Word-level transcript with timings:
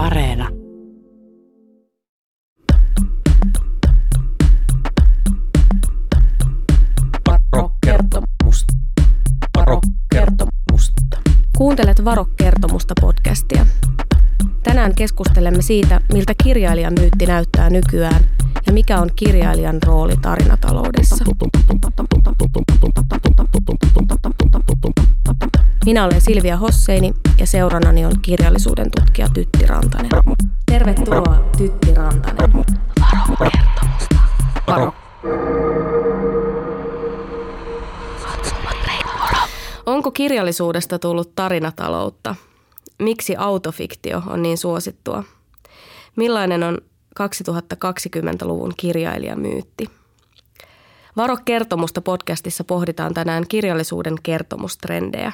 Areena. 0.00 0.48
Varokertomusta. 7.28 8.74
Varokertomusta. 9.56 11.16
Kuuntelet 11.56 12.04
Varo-kertomusta 12.04 12.94
podcastia. 13.00 13.66
Tänään 14.62 14.94
keskustelemme 14.94 15.62
siitä, 15.62 16.00
miltä 16.12 16.32
kirjailijan 16.42 16.94
myytti 17.00 17.26
näyttää 17.26 17.70
nykyään 17.70 18.24
ja 18.66 18.72
mikä 18.72 19.00
on 19.00 19.10
kirjailijan 19.16 19.78
rooli 19.86 20.16
tarinataloudessa. 20.16 21.24
Minä 25.90 26.04
olen 26.04 26.20
Silvia 26.20 26.56
Hosseini 26.56 27.12
ja 27.38 27.46
seurannani 27.46 28.04
on 28.04 28.12
kirjallisuuden 28.22 28.90
tutkija 28.98 29.28
Tytti 29.34 29.66
Rantanen. 29.66 30.10
Tervetuloa 30.66 31.50
Tytti 31.58 31.94
Rantanen. 31.94 32.52
Varo-kertomusta. 33.00 34.14
Varo. 34.66 34.92
Onko 39.86 40.10
kirjallisuudesta 40.10 40.98
tullut 40.98 41.34
tarinataloutta? 41.34 42.34
Miksi 42.98 43.36
autofiktio 43.36 44.22
on 44.26 44.42
niin 44.42 44.58
suosittua? 44.58 45.24
Millainen 46.16 46.62
on 46.62 46.78
2020-luvun 47.20 48.72
kirjailijamyytti? 48.76 49.90
Varo 51.16 51.36
kertomusta 51.44 52.00
podcastissa 52.00 52.64
pohditaan 52.64 53.14
tänään 53.14 53.44
kirjallisuuden 53.48 54.14
kertomustrendejä. 54.22 55.32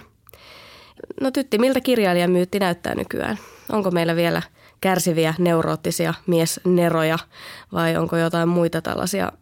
No 1.20 1.30
Tytti, 1.30 1.58
miltä 1.58 1.80
kirjailijamyytti 1.80 2.58
näyttää 2.58 2.94
nykyään? 2.94 3.38
Onko 3.72 3.90
meillä 3.90 4.16
vielä 4.16 4.42
kärsiviä 4.80 5.34
neuroottisia 5.38 6.14
miesneroja 6.26 7.18
vai 7.72 7.96
onko 7.96 8.16
jotain 8.16 8.48
muita 8.48 8.82
tällaisia 8.82 9.32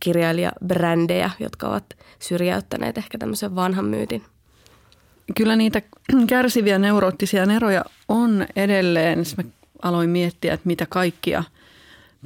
kirjailijabrändejä, 0.00 1.30
jotka 1.40 1.68
ovat 1.68 1.84
syrjäyttäneet 2.18 2.98
ehkä 2.98 3.18
tämmöisen 3.18 3.54
vanhan 3.54 3.84
myytin? 3.84 4.24
Kyllä 5.36 5.56
niitä 5.56 5.82
kärsiviä 6.28 6.78
neuroottisia 6.78 7.46
neroja 7.46 7.84
on 8.08 8.46
edelleen. 8.56 9.24
Siis 9.24 9.36
mä 9.36 9.44
aloin 9.82 10.10
miettiä, 10.10 10.54
että 10.54 10.66
mitä 10.66 10.86
kaikkia 10.86 11.44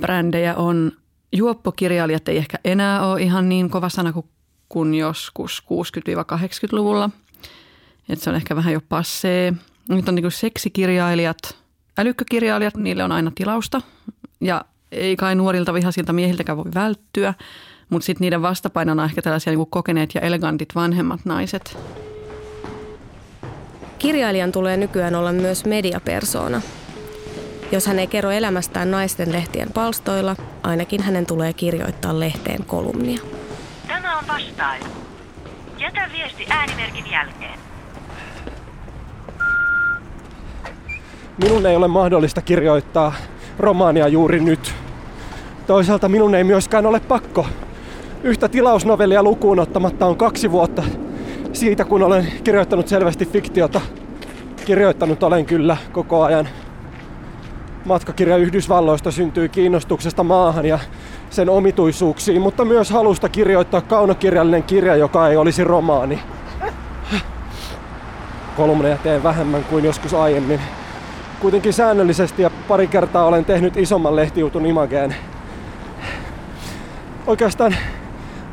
brändejä 0.00 0.54
on. 0.54 0.92
Juoppokirjailijat 1.34 2.28
ei 2.28 2.36
ehkä 2.36 2.58
enää 2.64 3.06
ole 3.06 3.22
ihan 3.22 3.48
niin 3.48 3.70
kova 3.70 3.88
sana 3.88 4.12
kuin, 4.12 4.26
kuin 4.68 4.94
joskus 4.94 5.62
60-80-luvulla. 5.62 7.10
Että 8.12 8.24
se 8.24 8.30
on 8.30 8.36
ehkä 8.36 8.56
vähän 8.56 8.72
jo 8.72 8.80
passee. 8.88 9.52
Nyt 9.88 10.08
on 10.08 10.14
niin 10.14 10.22
kuin 10.22 10.32
seksikirjailijat, 10.32 11.56
älykkökirjailijat, 11.98 12.76
niille 12.76 13.04
on 13.04 13.12
aina 13.12 13.32
tilausta. 13.34 13.82
Ja 14.40 14.64
ei 14.92 15.16
kai 15.16 15.34
nuorilta 15.34 15.74
vihaisilta 15.74 16.12
miehiltäkään 16.12 16.58
voi 16.58 16.70
välttyä. 16.74 17.34
Mutta 17.90 18.06
sitten 18.06 18.24
niiden 18.24 18.42
vastapainona 18.42 19.02
on 19.02 19.08
ehkä 19.08 19.22
tällaisia 19.22 19.50
niin 19.50 19.58
kuin 19.58 19.70
kokeneet 19.70 20.14
ja 20.14 20.20
elegantit 20.20 20.68
vanhemmat 20.74 21.20
naiset. 21.24 21.78
Kirjailijan 23.98 24.52
tulee 24.52 24.76
nykyään 24.76 25.14
olla 25.14 25.32
myös 25.32 25.64
mediapersona. 25.64 26.62
Jos 27.72 27.86
hän 27.86 27.98
ei 27.98 28.06
kerro 28.06 28.30
elämästään 28.30 28.90
naisten 28.90 29.32
lehtien 29.32 29.72
palstoilla, 29.72 30.36
ainakin 30.62 31.02
hänen 31.02 31.26
tulee 31.26 31.52
kirjoittaa 31.52 32.20
lehteen 32.20 32.64
kolumnia. 32.64 33.20
Tämä 33.86 34.18
on 34.18 34.24
vastailu. 34.28 34.84
Jätä 35.78 36.10
viesti 36.12 36.46
äänimerkin 36.50 37.10
jälkeen. 37.10 37.71
Minun 41.38 41.66
ei 41.66 41.76
ole 41.76 41.88
mahdollista 41.88 42.42
kirjoittaa 42.42 43.12
romaania 43.58 44.08
juuri 44.08 44.40
nyt. 44.40 44.74
Toisaalta 45.66 46.08
minun 46.08 46.34
ei 46.34 46.44
myöskään 46.44 46.86
ole 46.86 47.00
pakko. 47.00 47.46
Yhtä 48.22 48.48
tilausnovellia 48.48 49.22
lukuun 49.22 49.60
ottamatta 49.60 50.06
on 50.06 50.16
kaksi 50.16 50.50
vuotta 50.50 50.82
siitä, 51.52 51.84
kun 51.84 52.02
olen 52.02 52.32
kirjoittanut 52.44 52.88
selvästi 52.88 53.26
fiktiota. 53.26 53.80
Kirjoittanut 54.64 55.22
olen 55.22 55.46
kyllä 55.46 55.76
koko 55.92 56.22
ajan. 56.22 56.48
Matkakirja 57.84 58.36
Yhdysvalloista 58.36 59.10
syntyi 59.10 59.48
kiinnostuksesta 59.48 60.22
maahan 60.24 60.66
ja 60.66 60.78
sen 61.30 61.50
omituisuuksiin, 61.50 62.42
mutta 62.42 62.64
myös 62.64 62.90
halusta 62.90 63.28
kirjoittaa 63.28 63.80
kaunokirjallinen 63.80 64.62
kirja, 64.62 64.96
joka 64.96 65.28
ei 65.28 65.36
olisi 65.36 65.64
romaani. 65.64 66.20
Kolumneja 68.56 68.96
teen 68.96 69.22
vähemmän 69.22 69.64
kuin 69.64 69.84
joskus 69.84 70.14
aiemmin. 70.14 70.60
Kuitenkin 71.42 71.72
säännöllisesti 71.72 72.42
ja 72.42 72.50
pari 72.68 72.86
kertaa 72.86 73.24
olen 73.24 73.44
tehnyt 73.44 73.76
isomman 73.76 74.16
lehtijutun 74.16 74.66
Imageen. 74.66 75.14
Oikeastaan 77.26 77.76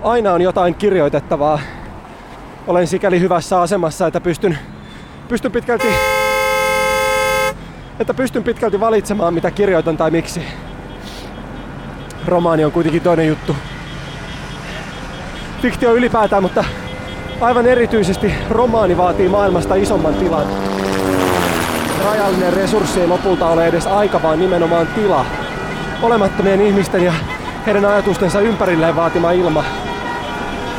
aina 0.02 0.34
on 0.34 0.42
jotain 0.42 0.76
kirjoitettavaa. 0.76 1.60
Olen 2.68 2.88
sikäli 2.88 3.20
hyvässä 3.20 3.62
asemassa, 3.62 4.08
että 4.08 4.22
pystyn, 4.22 4.58
pystyn 5.28 5.52
pitkälti 5.52 5.88
että 8.00 8.14
pystyn 8.14 8.44
pitkälti 8.44 8.80
valitsemaan, 8.80 9.34
mitä 9.34 9.52
kirjoitan 9.52 9.98
tai 9.98 10.12
miksi. 10.12 10.42
Romaani 12.26 12.66
on 12.66 12.72
kuitenkin 12.72 13.02
toinen 13.02 13.28
juttu. 13.28 13.56
Fiktio 15.62 15.94
ylipäätään, 15.94 16.44
mutta 16.44 16.64
aivan 17.42 17.66
erityisesti 17.66 18.34
romaani 18.50 18.98
vaatii 18.98 19.30
maailmasta 19.30 19.76
isomman 19.76 20.14
tilan. 20.14 20.79
Rajallinen 22.06 22.54
resurssi 22.54 23.02
ei 23.02 23.08
lopulta 23.08 23.48
ole 23.48 23.68
edes 23.68 23.88
aika, 23.88 24.22
vaan 24.22 24.40
nimenomaan 24.40 24.88
tila. 24.88 25.26
Olemattomien 26.02 26.62
ihmisten 26.62 27.04
ja 27.04 27.14
heidän 27.66 27.86
ajatustensa 27.86 28.42
ympärilleen 28.42 28.96
vaatima 28.96 29.32
ilma. 29.32 29.64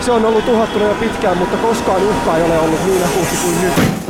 Se 0.00 0.12
on 0.12 0.24
ollut 0.24 0.48
uhattuna 0.48 0.84
jo 0.84 0.94
pitkään, 0.94 1.38
mutta 1.38 1.56
koskaan 1.56 2.02
uhka 2.02 2.36
ei 2.36 2.42
ole 2.42 2.58
ollut 2.58 2.84
niin 2.86 3.04
akuutti 3.04 3.36
kuin 3.44 3.60
nyt. 3.62 4.09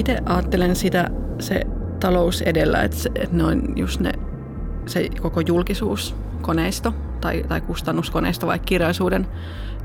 Itse 0.00 0.18
ajattelen 0.26 0.76
sitä 0.76 1.10
se 1.38 1.62
talous 2.00 2.42
edellä, 2.42 2.82
että, 2.82 2.96
se, 2.96 3.10
että 3.14 3.36
ne 3.36 3.44
on 3.44 3.62
just 3.76 4.00
ne, 4.00 4.12
se 4.86 5.08
koko 5.20 5.40
julkisuuskoneisto 5.40 6.94
tai, 7.20 7.44
tai 7.48 7.60
kustannuskoneisto 7.60 8.46
vaikka 8.46 8.66
kirjallisuuden 8.66 9.26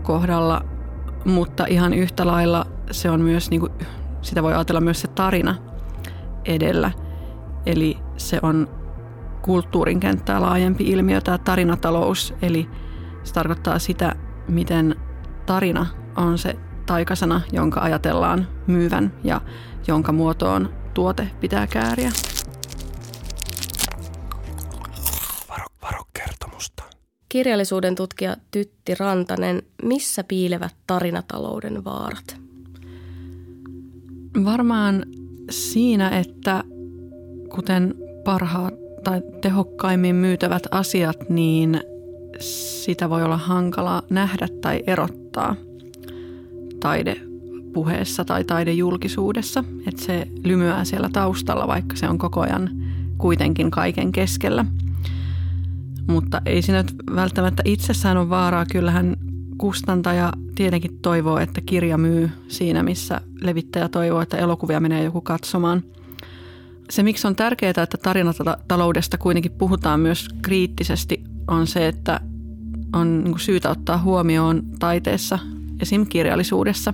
kohdalla, 0.03 0.65
mutta 1.25 1.65
ihan 1.65 1.93
yhtä 1.93 2.27
lailla 2.27 2.65
se 2.91 3.09
on 3.09 3.21
myös, 3.21 3.49
niin 3.49 3.59
kuin, 3.59 3.71
sitä 4.21 4.43
voi 4.43 4.53
ajatella 4.53 4.81
myös 4.81 5.01
se 5.01 5.07
tarina 5.07 5.55
edellä. 6.45 6.91
Eli 7.65 7.97
se 8.17 8.39
on 8.41 8.69
kulttuurin 9.41 9.99
kenttää 9.99 10.41
laajempi 10.41 10.83
ilmiö, 10.83 11.21
tämä 11.21 11.37
tarinatalous, 11.37 12.33
eli 12.41 12.69
se 13.23 13.33
tarkoittaa 13.33 13.79
sitä, 13.79 14.15
miten 14.47 14.95
tarina 15.45 15.85
on 16.15 16.37
se 16.37 16.55
taikasana, 16.85 17.41
jonka 17.51 17.81
ajatellaan 17.81 18.47
myyvän 18.67 19.13
ja 19.23 19.41
jonka 19.87 20.11
muotoon 20.11 20.73
tuote 20.93 21.27
pitää 21.41 21.67
kääriä. 21.67 22.11
Varo, 25.49 25.65
varo 25.81 25.99
kertomusta. 26.13 26.83
Kirjallisuuden 27.29 27.95
tutkija 27.95 28.37
Tytti 28.51 28.95
Rantanen, 28.95 29.61
missä 29.83 30.23
piilevät 30.23 30.75
tarinatalouden 30.87 31.85
vaarat? 31.85 32.37
Varmaan 34.45 35.05
siinä, 35.49 36.09
että 36.19 36.63
kuten 37.55 37.95
parhaat 38.23 38.73
tai 39.03 39.21
tehokkaimmin 39.41 40.15
myytävät 40.15 40.63
asiat, 40.71 41.29
niin 41.29 41.81
sitä 42.39 43.09
voi 43.09 43.23
olla 43.23 43.37
hankala 43.37 44.03
nähdä 44.09 44.47
tai 44.61 44.83
erottaa 44.87 45.55
taidepuheessa 47.75 48.25
tai 48.25 48.43
taidejulkisuudessa. 48.43 49.63
Että 49.87 50.01
se 50.01 50.27
lymyää 50.43 50.85
siellä 50.85 51.09
taustalla, 51.09 51.67
vaikka 51.67 51.95
se 51.95 52.09
on 52.09 52.17
koko 52.17 52.41
ajan 52.41 52.69
kuitenkin 53.17 53.71
kaiken 53.71 54.11
keskellä. 54.11 54.65
Mutta 56.07 56.41
ei 56.45 56.61
siinä 56.61 56.83
nyt 56.83 56.95
välttämättä 57.15 57.63
itsessään 57.65 58.17
ole 58.17 58.29
vaaraa. 58.29 58.65
Kyllähän 58.65 59.15
kustantaja 59.57 60.33
tietenkin 60.55 60.99
toivoo, 61.01 61.39
että 61.39 61.61
kirja 61.61 61.97
myy 61.97 62.29
siinä, 62.47 62.83
missä 62.83 63.21
levittäjä 63.41 63.89
toivoo, 63.89 64.21
että 64.21 64.37
elokuvia 64.37 64.79
menee 64.79 65.03
joku 65.03 65.21
katsomaan. 65.21 65.83
Se, 66.89 67.03
miksi 67.03 67.27
on 67.27 67.35
tärkeää, 67.35 67.83
että 67.83 67.97
tarinataloudesta 67.97 69.17
kuitenkin 69.17 69.51
puhutaan 69.51 69.99
myös 69.99 70.29
kriittisesti, 70.41 71.23
on 71.47 71.67
se, 71.67 71.87
että 71.87 72.19
on 72.93 73.23
niin 73.23 73.39
syytä 73.39 73.69
ottaa 73.69 73.97
huomioon 73.97 74.63
taiteessa, 74.79 75.39
esim. 75.81 76.05
kirjallisuudessa, 76.05 76.93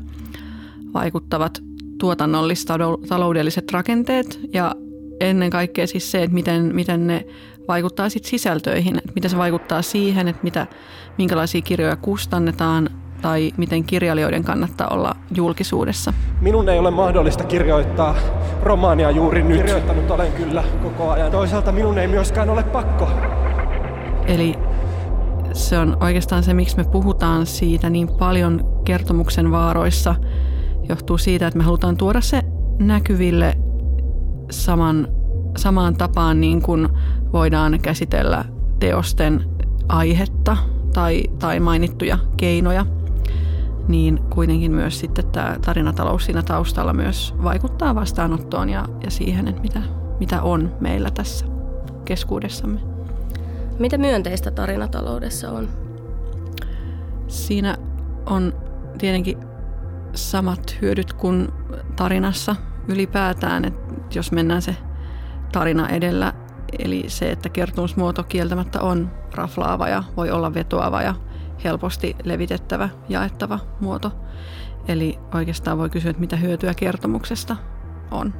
vaikuttavat 0.93 1.59
tuotannollistaloudelliset 1.99 3.71
rakenteet 3.71 4.39
ja 4.53 4.75
ennen 5.19 5.49
kaikkea 5.49 5.87
siis 5.87 6.11
se, 6.11 6.23
että 6.23 6.33
miten, 6.33 6.75
miten 6.75 7.07
ne 7.07 7.25
vaikuttaa 7.67 8.09
sit 8.09 8.25
sisältöihin, 8.25 8.97
että 8.97 9.11
miten 9.15 9.31
se 9.31 9.37
vaikuttaa 9.37 9.81
siihen, 9.81 10.27
että 10.27 10.43
mitä, 10.43 10.67
minkälaisia 11.17 11.61
kirjoja 11.61 11.95
kustannetaan 11.95 12.89
tai 13.21 13.51
miten 13.57 13.83
kirjailijoiden 13.83 14.43
kannattaa 14.43 14.87
olla 14.87 15.15
julkisuudessa. 15.35 16.13
Minun 16.41 16.69
ei 16.69 16.79
ole 16.79 16.91
mahdollista 16.91 17.43
kirjoittaa 17.43 18.15
romaania 18.63 19.11
juuri 19.11 19.43
nyt. 19.43 19.57
Kirjoittanut 19.57 20.11
olen 20.11 20.31
kyllä 20.31 20.63
koko 20.83 21.11
ajan. 21.11 21.31
Toisaalta 21.31 21.71
minun 21.71 21.97
ei 21.97 22.07
myöskään 22.07 22.49
ole 22.49 22.63
pakko. 22.63 23.09
Eli 24.27 24.55
se 25.53 25.77
on 25.77 25.97
oikeastaan 25.99 26.43
se, 26.43 26.53
miksi 26.53 26.77
me 26.77 26.83
puhutaan 26.83 27.45
siitä 27.45 27.89
niin 27.89 28.07
paljon 28.07 28.81
kertomuksen 28.83 29.51
vaaroissa, 29.51 30.15
johtuu 30.91 31.17
siitä, 31.17 31.47
että 31.47 31.57
me 31.57 31.63
halutaan 31.63 31.97
tuoda 31.97 32.21
se 32.21 32.41
näkyville 32.79 33.57
saman, 34.51 35.07
samaan 35.57 35.95
tapaan 35.95 36.41
niin 36.41 36.61
kuin 36.61 36.89
voidaan 37.33 37.79
käsitellä 37.81 38.45
teosten 38.79 39.45
aihetta 39.89 40.57
tai, 40.93 41.23
tai 41.39 41.59
mainittuja 41.59 42.17
keinoja, 42.37 42.85
niin 43.87 44.19
kuitenkin 44.29 44.71
myös 44.71 44.99
sitten 44.99 45.27
tämä 45.31 45.57
tarinatalous 45.65 46.25
siinä 46.25 46.41
taustalla 46.41 46.93
myös 46.93 47.35
vaikuttaa 47.43 47.95
vastaanottoon 47.95 48.69
ja, 48.69 48.85
ja 49.03 49.11
siihen, 49.11 49.47
että 49.47 49.61
mitä, 49.61 49.81
mitä 50.19 50.41
on 50.41 50.75
meillä 50.79 51.11
tässä 51.11 51.45
keskuudessamme. 52.05 52.79
Mitä 53.79 53.97
myönteistä 53.97 54.51
tarinataloudessa 54.51 55.51
on? 55.51 55.69
Siinä 57.27 57.77
on 58.25 58.53
tietenkin 58.97 59.50
samat 60.13 60.77
hyödyt 60.81 61.13
kuin 61.13 61.49
tarinassa 61.95 62.55
ylipäätään, 62.87 63.65
että 63.65 63.95
jos 64.13 64.31
mennään 64.31 64.61
se 64.61 64.75
tarina 65.51 65.89
edellä, 65.89 66.33
eli 66.79 67.03
se, 67.07 67.31
että 67.31 67.49
kertomusmuoto 67.49 68.23
kieltämättä 68.23 68.81
on 68.81 69.11
raflaava 69.33 69.87
ja 69.87 70.03
voi 70.17 70.31
olla 70.31 70.53
vetoava 70.53 71.01
ja 71.01 71.15
helposti 71.63 72.15
levitettävä, 72.23 72.89
jaettava 73.09 73.59
muoto. 73.79 74.11
Eli 74.87 75.19
oikeastaan 75.33 75.77
voi 75.77 75.89
kysyä, 75.89 76.11
että 76.11 76.19
mitä 76.19 76.35
hyötyä 76.35 76.73
kertomuksesta 76.73 77.55
on. 78.11 78.33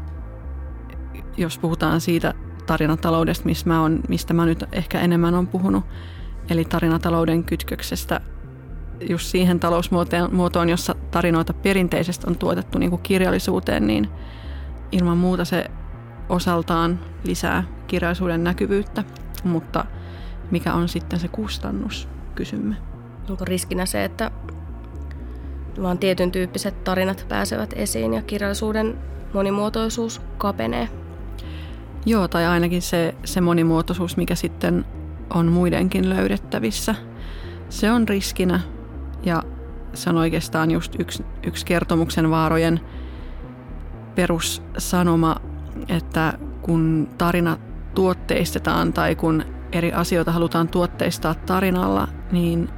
Jos 1.38 1.58
puhutaan 1.58 2.02
siitä 2.02 2.34
tarinataloudesta, 2.66 3.46
mistä 3.46 3.70
mä, 3.70 3.82
on, 3.82 4.00
mistä 4.10 4.34
mä 4.34 4.46
nyt 4.46 4.64
ehkä 4.72 5.00
enemmän 5.00 5.36
on 5.36 5.48
puhunut, 5.48 5.86
eli 6.50 6.66
tarinatalouden 6.66 7.44
kytköksestä 7.44 8.22
just 9.10 9.28
siihen 9.28 9.60
talousmuotoon, 9.60 10.70
jossa 10.70 10.96
tarinoita 11.12 11.54
perinteisesti 11.54 12.28
on 12.28 12.38
tuotettu 12.38 12.80
niin 12.80 12.90
kuin 12.90 13.02
kirjallisuuteen, 13.02 13.88
niin 13.88 14.10
ilman 14.92 15.18
muuta 15.18 15.46
se 15.46 15.66
osaltaan 16.30 17.00
lisää 17.24 17.64
kirjallisuuden 17.88 18.44
näkyvyyttä, 18.44 19.04
mutta 19.44 19.86
mikä 20.52 20.74
on 20.74 20.90
sitten 20.90 21.20
se 21.20 21.28
kustannus, 21.28 22.08
kysymme. 22.36 22.76
Onko 23.30 23.46
riskinä 23.46 23.86
se, 23.86 24.04
että 24.04 24.32
vaan 25.82 25.98
tietyn 25.98 26.32
tyyppiset 26.32 26.84
tarinat 26.84 27.26
pääsevät 27.30 27.74
esiin 27.76 28.14
ja 28.14 28.22
kirjallisuuden 28.22 28.98
monimuotoisuus 29.34 30.22
kapenee? 30.38 30.90
Joo, 32.06 32.28
tai 32.28 32.46
ainakin 32.46 32.82
se, 32.82 33.16
se 33.24 33.42
monimuotoisuus, 33.42 34.18
mikä 34.18 34.36
sitten 34.36 34.86
on 35.34 35.48
muidenkin 35.48 36.10
löydettävissä. 36.10 36.96
Se 37.70 37.92
on 37.92 38.08
riskinä 38.08 38.60
se 39.94 40.10
on 40.10 40.18
oikeastaan 40.18 40.72
just 40.72 41.00
yksi, 41.00 41.26
yksi 41.48 41.66
kertomuksen 41.66 42.32
vaarojen 42.32 42.80
perussanoma, 44.16 45.36
että 45.88 46.34
kun 46.62 47.10
tarina 47.18 47.58
tuotteistetaan 47.96 48.94
tai 48.94 49.16
kun 49.16 49.44
eri 49.72 49.94
asioita 49.94 50.32
halutaan 50.32 50.68
tuotteistaa 50.68 51.34
tarinalla, 51.34 52.08
niin 52.32 52.70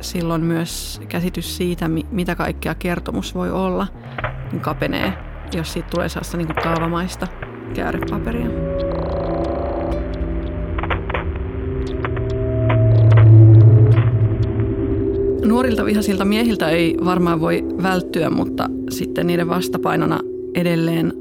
silloin 0.00 0.42
myös 0.42 1.00
käsitys 1.08 1.56
siitä, 1.56 1.88
mitä 2.10 2.34
kaikkea 2.34 2.74
kertomus 2.74 3.34
voi 3.34 3.50
olla, 3.50 3.86
niin 4.52 4.60
kapenee, 4.62 5.12
jos 5.54 5.72
siitä 5.72 5.88
tulee 5.90 6.08
sellaista 6.08 6.36
niin 6.36 6.54
kaavamaista 6.62 7.26
käärepaperia. 7.74 8.48
Nuorilta 15.44 15.84
vihasilta 15.84 16.24
miehiltä 16.24 16.70
ei 16.70 16.96
varmaan 17.04 17.40
voi 17.40 17.64
välttyä, 17.82 18.30
mutta 18.30 18.70
sitten 18.90 19.26
niiden 19.26 19.48
vastapainona 19.48 20.20
edelleen 20.54 21.12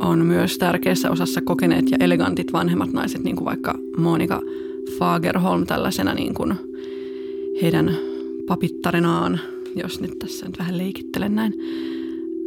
on 0.00 0.18
myös 0.26 0.58
tärkeässä 0.58 1.10
osassa 1.10 1.40
kokeneet 1.40 1.90
ja 1.90 1.96
elegantit 2.00 2.52
vanhemmat 2.52 2.92
naiset, 2.92 3.24
niin 3.24 3.36
kuin 3.36 3.44
vaikka 3.44 3.74
Monika 3.96 4.40
Fagerholm 4.98 5.66
tällaisena 5.66 6.14
niin 6.14 6.34
kuin 6.34 6.54
heidän 7.62 7.96
papittarinaan, 8.46 9.40
jos 9.76 10.00
nyt 10.00 10.18
tässä 10.18 10.46
nyt 10.46 10.58
vähän 10.58 10.78
leikittelen 10.78 11.34
näin. 11.34 11.54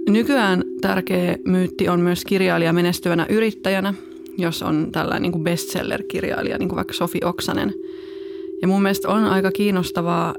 Nykyään 0.10 0.64
tärkeä 0.82 1.38
myytti 1.46 1.90
on 1.90 2.00
myös 2.00 2.26
kirjailija 2.26 2.74
menestyvänä 2.74 3.26
yrittäjänä, 3.30 3.94
jos 4.38 4.64
on 4.64 4.90
tällainen 4.92 5.22
niin 5.22 5.32
kuin 5.32 5.44
bestseller-kirjailija, 5.44 6.58
niin 6.58 6.70
kuin 6.70 6.76
vaikka 6.76 6.94
Sofi 6.94 7.20
Oksanen. 7.24 7.74
Ja 8.62 8.68
mun 8.68 8.82
mielestä 8.82 9.10
on 9.10 9.24
aika 9.24 9.52
kiinnostavaa, 9.52 10.36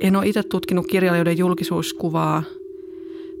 en 0.00 0.16
ole 0.16 0.26
itse 0.26 0.42
tutkinut 0.42 0.86
kirjailijoiden 0.86 1.38
julkisuuskuvaa, 1.38 2.42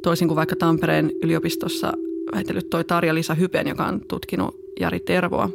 toisin 0.02 0.28
kuin 0.28 0.36
vaikka 0.36 0.56
Tampereen 0.56 1.12
yliopistossa 1.22 1.92
väitellyt 2.34 2.70
toi 2.70 2.84
Tarja-Lisa 2.84 3.34
Hypen, 3.34 3.68
joka 3.68 3.86
on 3.86 4.00
tutkinut 4.08 4.54
Jari 4.80 5.00
Tervoa. 5.00 5.50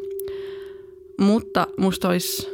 Mutta 1.18 1.68
musta 1.78 2.10
olisi 2.10 2.48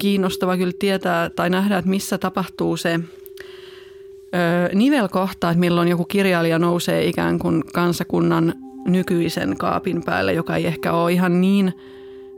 kiinnostava 0.00 0.56
kyllä 0.56 0.72
tietää 0.78 1.30
tai 1.30 1.50
nähdä, 1.50 1.78
että 1.78 1.90
missä 1.90 2.18
tapahtuu 2.18 2.76
se 2.76 2.94
ö, 2.94 4.74
nivelkohta, 4.74 5.50
että 5.50 5.60
milloin 5.60 5.88
joku 5.88 6.04
kirjailija 6.04 6.58
nousee 6.58 7.08
ikään 7.08 7.38
kuin 7.38 7.64
kansakunnan 7.72 8.54
nykyisen 8.86 9.56
kaapin 9.56 10.02
päälle, 10.04 10.32
joka 10.32 10.56
ei 10.56 10.66
ehkä 10.66 10.92
ole 10.92 11.12
ihan 11.12 11.40
niin 11.40 11.72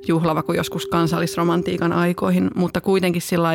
juhlava 0.09 0.43
kuin 0.43 0.57
joskus 0.57 0.87
kansallisromantiikan 0.87 1.93
aikoihin, 1.93 2.51
mutta 2.55 2.81
kuitenkin 2.81 3.23
sillä 3.23 3.49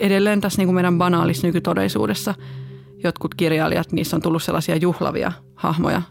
edelleen 0.00 0.40
tässä 0.40 0.58
niin 0.58 0.66
kuin 0.66 0.74
meidän 0.74 0.98
banaalissa 0.98 1.46
nykytodellisuudessa 1.46 2.34
jotkut 3.04 3.34
kirjailijat, 3.34 3.92
niissä 3.92 4.16
on 4.16 4.22
tullut 4.22 4.42
sellaisia 4.42 4.76
juhlavia 4.76 5.32
hahmoja. 5.54 6.02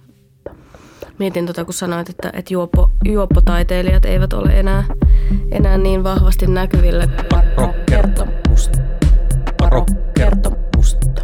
Mietin 1.19 1.45
tuota, 1.45 1.65
kun 1.65 1.73
sanoit, 1.73 2.09
että, 2.09 2.29
että 2.33 2.53
juoppo, 2.53 2.91
juoppotaiteilijat 3.05 4.05
eivät 4.05 4.33
ole 4.33 4.59
enää, 4.59 4.83
enää 5.51 5.77
niin 5.77 6.03
vahvasti 6.03 6.47
näkyvillä. 6.47 7.07
Kertomusta. 7.85 8.79
Kertomusta. 10.17 11.21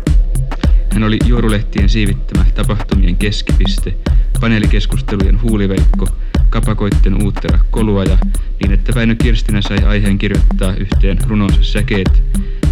Hän 0.94 1.04
oli 1.04 1.18
juorulehtien 1.26 1.90
siivittämä 1.90 2.46
tapahtumien 2.56 3.16
keskipiste, 3.16 3.96
paneelikeskustelujen 4.42 5.42
huuliveikko, 5.42 6.08
kapakoitten 6.52 7.24
uuttera 7.24 7.60
koluaja, 7.72 8.18
niin 8.62 8.72
että 8.74 8.92
Väinö 8.96 9.16
Kirstinä 9.16 9.62
sai 9.62 9.78
aiheen 9.78 10.18
kirjoittaa 10.18 10.74
yhteen 10.74 11.18
runonsa 11.28 11.64
säkeet. 11.64 12.24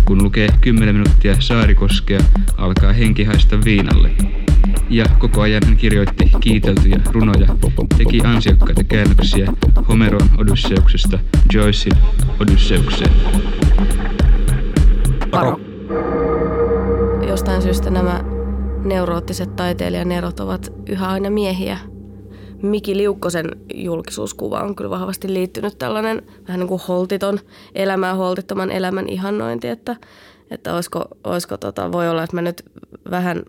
Kun 0.05 0.24
lukee 0.24 0.48
10 0.62 0.95
minuuttia 0.95 1.36
Saarikoskea, 1.39 2.19
alkaa 2.57 2.93
henki 2.93 3.24
haista 3.24 3.57
viinalle. 3.65 4.12
Ja 4.89 5.05
koko 5.19 5.41
ajan 5.41 5.62
hän 5.65 5.77
kirjoitti 5.77 6.31
kiiteltyjä 6.39 7.00
runoja, 7.12 7.48
teki 7.98 8.21
ansiokkaita 8.21 8.83
käännöksiä 8.83 9.53
Homeron 9.88 10.29
Odysseuksesta 10.38 11.19
Joycein 11.53 11.98
Odysseukseen. 12.39 13.12
Paro. 15.31 15.59
Jostain 17.27 17.62
syystä 17.62 17.89
nämä 17.89 18.24
neuroottiset 18.83 19.55
taiteilijanerot 19.55 20.39
ovat 20.39 20.74
yhä 20.89 21.07
aina 21.07 21.29
miehiä. 21.29 21.77
Miki 22.61 22.97
Liukkosen 22.97 23.51
julkisuuskuva 23.73 24.59
on 24.59 24.75
kyllä 24.75 24.89
vahvasti 24.89 25.33
liittynyt 25.33 25.77
tällainen 25.77 26.21
vähän 26.47 26.59
niin 26.59 26.67
kuin 26.67 26.81
holtiton 26.87 27.39
elämää, 27.75 28.13
holtittoman 28.13 28.71
elämän 28.71 29.09
ihannointi, 29.09 29.67
että, 29.67 29.95
että 30.51 30.75
olisiko, 30.75 31.05
olisiko 31.23 31.57
tota, 31.57 31.91
voi 31.91 32.09
olla, 32.09 32.23
että 32.23 32.35
mä 32.35 32.41
nyt 32.41 32.63
vähän 33.11 33.43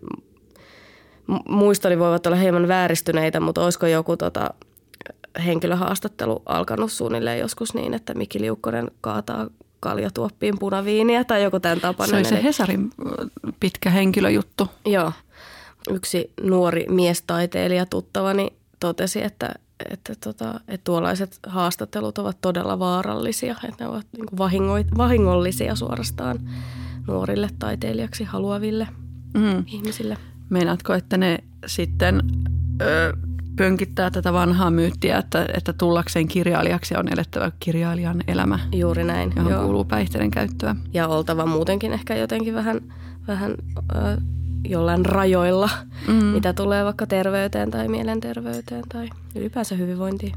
muistoni 1.49 1.99
voivat 1.99 2.25
olla 2.25 2.37
hieman 2.37 2.67
vääristyneitä, 2.67 3.39
mutta 3.39 3.63
olisiko 3.63 3.87
joku 3.87 4.17
tota, 4.17 4.49
henkilöhaastattelu 5.45 6.41
alkanut 6.45 6.91
suunnilleen 6.91 7.39
joskus 7.39 7.73
niin, 7.73 7.93
että 7.93 8.13
Miki 8.13 8.41
Liukkonen 8.41 8.91
kaataa 9.01 9.47
kaljatuoppiin 9.79 10.59
punaviiniä 10.59 11.23
tai 11.23 11.43
joku 11.43 11.59
tämän 11.59 11.79
tapainen. 11.79 12.25
Se 12.25 12.33
oli 12.33 12.41
se 12.41 12.43
Hesarin 12.43 12.89
pitkä 13.59 13.89
henkilöjuttu. 13.89 14.67
Joo. 14.85 15.11
Yksi 15.89 16.31
nuori 16.41 16.85
miestaiteilija 16.89 17.85
tuttavani 17.85 18.47
totesi, 18.81 19.23
että, 19.23 19.49
että, 19.89 20.13
tota, 20.23 20.59
että 20.67 20.83
tuollaiset 20.83 21.39
haastattelut 21.47 22.17
ovat 22.17 22.37
todella 22.41 22.79
vaarallisia, 22.79 23.55
että 23.69 23.83
ne 23.83 23.89
ovat 23.89 24.07
niin 24.17 24.57
vahingollisia 24.97 25.75
suorastaan 25.75 26.39
nuorille 27.07 27.49
taiteilijaksi 27.59 28.23
haluaville 28.23 28.87
mm. 29.33 29.63
ihmisille. 29.67 30.17
Meinaatko, 30.49 30.93
että 30.93 31.17
ne 31.17 31.37
sitten 31.65 32.21
ö, 32.81 33.13
pönkittää 33.55 34.11
tätä 34.11 34.33
vanhaa 34.33 34.71
myyttiä, 34.71 35.17
että, 35.17 35.45
että 35.57 35.73
tullakseen 35.73 36.27
kirjailijaksi 36.27 36.95
on 36.95 37.13
elettävä 37.13 37.51
kirjailijan 37.59 38.23
elämä. 38.27 38.59
Juuri 38.71 39.03
näin. 39.03 39.33
Johon 39.35 39.51
joo. 39.51 39.63
kuuluu 39.63 39.85
päihteiden 39.85 40.31
käyttöä. 40.31 40.75
Ja 40.93 41.07
oltava 41.07 41.45
muutenkin 41.45 41.93
ehkä 41.93 42.15
jotenkin 42.15 42.53
vähän, 42.53 42.81
vähän 43.27 43.55
äh, 43.95 44.17
jollain 44.69 45.05
rajoilla, 45.05 45.69
mm. 46.07 46.13
mitä 46.13 46.53
tulee 46.53 46.85
vaikka 46.85 47.07
terveyteen 47.07 47.71
tai 47.71 47.87
mielenterveyteen 47.87 48.83
tai 48.89 49.09
ylipäänsä 49.35 49.75
hyvinvointiin. 49.75 50.33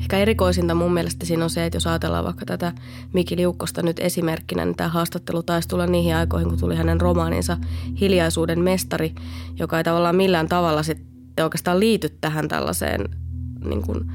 Ehkä 0.00 0.18
erikoisinta 0.18 0.74
mun 0.74 0.94
mielestä 0.94 1.26
siinä 1.26 1.44
on 1.44 1.50
se, 1.50 1.66
että 1.66 1.76
jos 1.76 1.86
ajatellaan 1.86 2.24
vaikka 2.24 2.46
tätä 2.46 2.72
Miki 3.12 3.36
Liukkosta 3.36 3.82
nyt 3.82 3.98
esimerkkinä, 3.98 4.64
niin 4.64 4.76
tämä 4.76 4.88
haastattelu 4.88 5.42
taisi 5.42 5.68
tulla 5.68 5.86
niihin 5.86 6.16
aikoihin, 6.16 6.48
kun 6.48 6.58
tuli 6.58 6.76
hänen 6.76 7.00
romaaninsa 7.00 7.56
Hiljaisuuden 8.00 8.60
mestari, 8.60 9.14
joka 9.58 9.78
ei 9.78 9.84
tavallaan 9.84 10.16
millään 10.16 10.48
tavalla 10.48 10.82
sitten 10.82 11.44
oikeastaan 11.44 11.80
liity 11.80 12.08
tähän 12.20 12.48
tällaiseen 12.48 13.08
niin 13.64 13.82
kuin, 13.82 14.12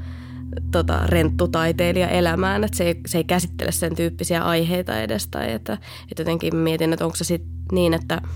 tota, 0.70 1.06
renttutaiteilija 1.06 2.08
elämään, 2.08 2.64
että 2.64 2.76
se 2.76 2.84
ei, 2.84 3.00
se 3.06 3.18
ei 3.18 3.24
käsittele 3.24 3.72
sen 3.72 3.94
tyyppisiä 3.94 4.42
aiheita 4.42 5.00
edes 5.00 5.28
tai 5.28 5.52
että, 5.52 5.78
että 6.10 6.20
jotenkin 6.20 6.56
mietin, 6.56 6.92
että 6.92 7.04
onko 7.04 7.16
se 7.16 7.24
sitten 7.24 7.50
niin, 7.72 7.94
että– 7.94 8.20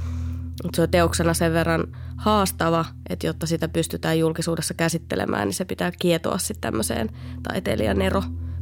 mutta 0.62 0.76
se 0.76 0.82
on 0.82 0.90
teoksena 0.90 1.34
sen 1.34 1.52
verran 1.52 1.84
haastava, 2.16 2.84
että 3.08 3.26
jotta 3.26 3.46
sitä 3.46 3.68
pystytään 3.68 4.18
julkisuudessa 4.18 4.74
käsittelemään, 4.74 5.48
niin 5.48 5.54
se 5.54 5.64
pitää 5.64 5.92
kietoa 5.98 6.38
sitten 6.38 6.60
tämmöiseen 6.60 7.08
taiteilijan 7.42 7.96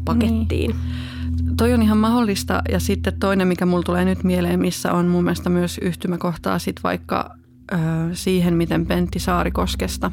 pakettiin. 0.04 0.70
Niin. 0.70 1.56
Toi 1.56 1.72
on 1.72 1.82
ihan 1.82 1.98
mahdollista. 1.98 2.62
Ja 2.68 2.80
sitten 2.80 3.20
toinen, 3.20 3.48
mikä 3.48 3.66
mulla 3.66 3.82
tulee 3.82 4.04
nyt 4.04 4.24
mieleen, 4.24 4.60
missä 4.60 4.92
on 4.92 5.06
mun 5.06 5.24
mielestä 5.24 5.50
myös 5.50 5.78
yhtymäkohtaa 5.78 6.58
sit 6.58 6.80
vaikka 6.84 7.30
ö, 7.72 7.76
siihen, 8.12 8.54
miten 8.54 8.86
Pentti 8.86 9.18
Saarikoskesta 9.18 10.10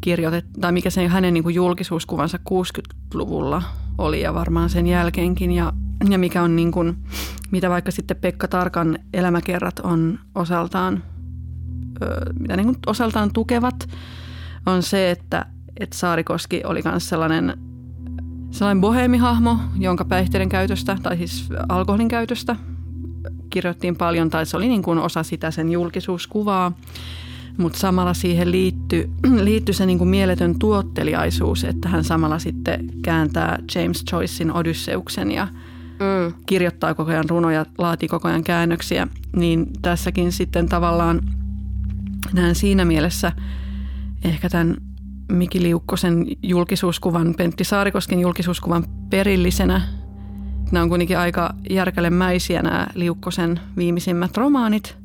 kirjoitettiin, 0.00 0.60
tai 0.60 0.72
mikä 0.72 0.90
se 0.90 1.08
hänen 1.08 1.34
niin 1.34 1.54
julkisuuskuvansa 1.54 2.38
60-luvulla 2.50 3.62
oli 3.98 4.20
ja 4.20 4.34
varmaan 4.34 4.70
sen 4.70 4.86
jälkeenkin. 4.86 5.52
Ja 5.52 5.72
ja 6.10 6.18
mikä 6.18 6.42
on 6.42 6.56
niin 6.56 6.72
kuin, 6.72 6.96
mitä 7.50 7.70
vaikka 7.70 7.90
sitten 7.90 8.16
Pekka 8.16 8.48
Tarkan 8.48 8.98
elämäkerrat 9.14 9.80
on 9.80 10.18
osaltaan, 10.34 11.02
mitä 12.40 12.56
niin 12.56 12.66
kuin 12.66 12.78
osaltaan 12.86 13.32
tukevat, 13.32 13.88
on 14.66 14.82
se, 14.82 15.10
että, 15.10 15.46
että 15.80 15.96
Saarikoski 15.96 16.62
oli 16.64 16.80
myös 16.84 17.08
sellainen, 17.08 17.58
sellainen 18.50 18.80
boheemihahmo, 18.80 19.58
jonka 19.78 20.04
päihteiden 20.04 20.48
käytöstä, 20.48 20.98
tai 21.02 21.16
siis 21.16 21.48
alkoholin 21.68 22.08
käytöstä 22.08 22.56
kirjoittiin 23.50 23.96
paljon, 23.96 24.30
tai 24.30 24.46
se 24.46 24.56
oli 24.56 24.68
niin 24.68 24.82
kuin 24.82 24.98
osa 24.98 25.22
sitä 25.22 25.50
sen 25.50 25.72
julkisuuskuvaa. 25.72 26.72
Mutta 27.58 27.78
samalla 27.78 28.14
siihen 28.14 28.50
liittyy, 28.50 29.10
liittyy 29.42 29.74
se 29.74 29.86
niin 29.86 29.98
kuin 29.98 30.08
mieletön 30.08 30.58
tuotteliaisuus, 30.58 31.64
että 31.64 31.88
hän 31.88 32.04
samalla 32.04 32.38
sitten 32.38 32.90
kääntää 33.02 33.58
James 33.74 34.04
Joycein 34.12 34.52
Odysseuksen 34.52 35.30
ja– 35.30 35.48
mm. 36.00 36.34
kirjoittaa 36.46 36.94
koko 36.94 37.10
ajan 37.10 37.28
runoja, 37.28 37.66
laatii 37.78 38.08
koko 38.08 38.28
ajan 38.28 38.44
käännöksiä, 38.44 39.08
niin 39.36 39.66
tässäkin 39.82 40.32
sitten 40.32 40.68
tavallaan 40.68 41.20
näen 42.32 42.54
siinä 42.54 42.84
mielessä 42.84 43.32
ehkä 44.24 44.48
tämän 44.48 44.76
Miki 45.32 45.62
Liukkosen 45.62 46.26
julkisuuskuvan, 46.42 47.34
Pentti 47.36 47.64
Saarikosken 47.64 48.20
julkisuuskuvan 48.20 48.84
perillisenä. 49.10 49.82
Nämä 50.72 50.82
on 50.82 50.88
kuitenkin 50.88 51.18
aika 51.18 51.54
järkälemäisiä 51.70 52.62
nämä 52.62 52.86
Liukkosen 52.94 53.60
viimeisimmät 53.76 54.36
romaanit, 54.36 54.96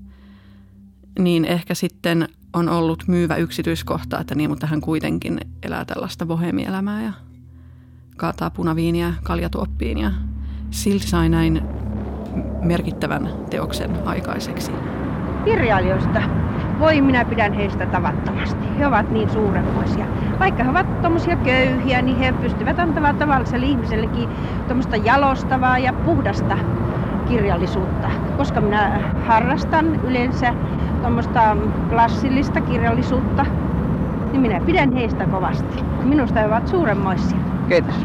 niin 1.20 1.46
ehkä 1.46 1.76
sitten 1.76 2.30
on 2.54 2.70
ollut 2.70 3.04
myyvä 3.08 3.36
yksityiskohta, 3.36 4.20
että 4.20 4.36
niin, 4.36 4.50
mutta 4.50 4.68
hän 4.68 4.82
kuitenkin 4.82 5.40
elää 5.64 5.86
tällaista 5.86 6.26
bohemielämää 6.26 7.04
ja 7.04 7.14
kaataa 8.18 8.50
punaviiniä 8.50 9.14
kaljatuoppiin 9.24 9.98
ja 9.98 10.12
silti 10.74 11.08
sai 11.08 11.30
näin 11.30 11.62
merkittävän 12.62 13.30
teoksen 13.50 13.92
aikaiseksi. 14.06 14.72
Kirjailijoista. 15.46 16.22
Voi, 16.80 17.01
minä 17.01 17.25
pidän 17.25 17.53
heistä 17.53 17.86
tavattomasti. 17.86 18.65
He 18.80 18.88
ovat 18.88 19.12
niin 19.12 19.30
suuremmoisia. 19.30 20.06
Vaikka 20.39 20.63
he 20.63 20.70
ovat 20.70 21.01
tuommoisia 21.01 21.36
köyhiä, 21.36 22.01
niin 22.01 22.18
he 22.18 22.32
pystyvät 22.32 22.80
antamaan 22.80 23.15
tavalliselle 23.15 23.65
ihmisellekin 23.65 24.30
tuommoista 24.68 24.96
jalostavaa 24.96 25.77
ja 25.77 25.94
puhdasta 25.94 26.58
kirjallisuutta. 27.27 28.08
Koska 28.38 28.62
minä 28.62 29.00
harrastan 29.25 29.96
yleensä 30.06 30.53
tuommoista 31.01 31.58
klassillista 31.89 32.62
kirjallisuutta, 32.62 33.46
niin 34.32 34.42
minä 34.42 34.62
pidän 34.65 34.94
heistä 34.94 35.25
kovasti. 35.25 35.84
Minusta 36.03 36.39
he 36.39 36.46
ovat 36.46 36.68
suuremmoisia. 36.68 37.38
Kiitos. 37.70 37.96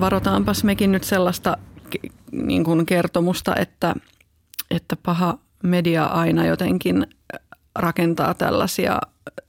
Varotaanpas 0.00 0.64
mekin 0.64 0.92
nyt 0.92 1.04
sellaista 1.04 1.56
niin 2.32 2.64
kuin 2.64 2.86
kertomusta, 2.86 3.56
että, 3.56 3.94
että 4.70 4.96
paha 4.96 5.38
media 5.62 6.04
aina 6.04 6.46
jotenkin 6.46 7.06
rakentaa 7.74 8.34
tällaisia, 8.34 8.98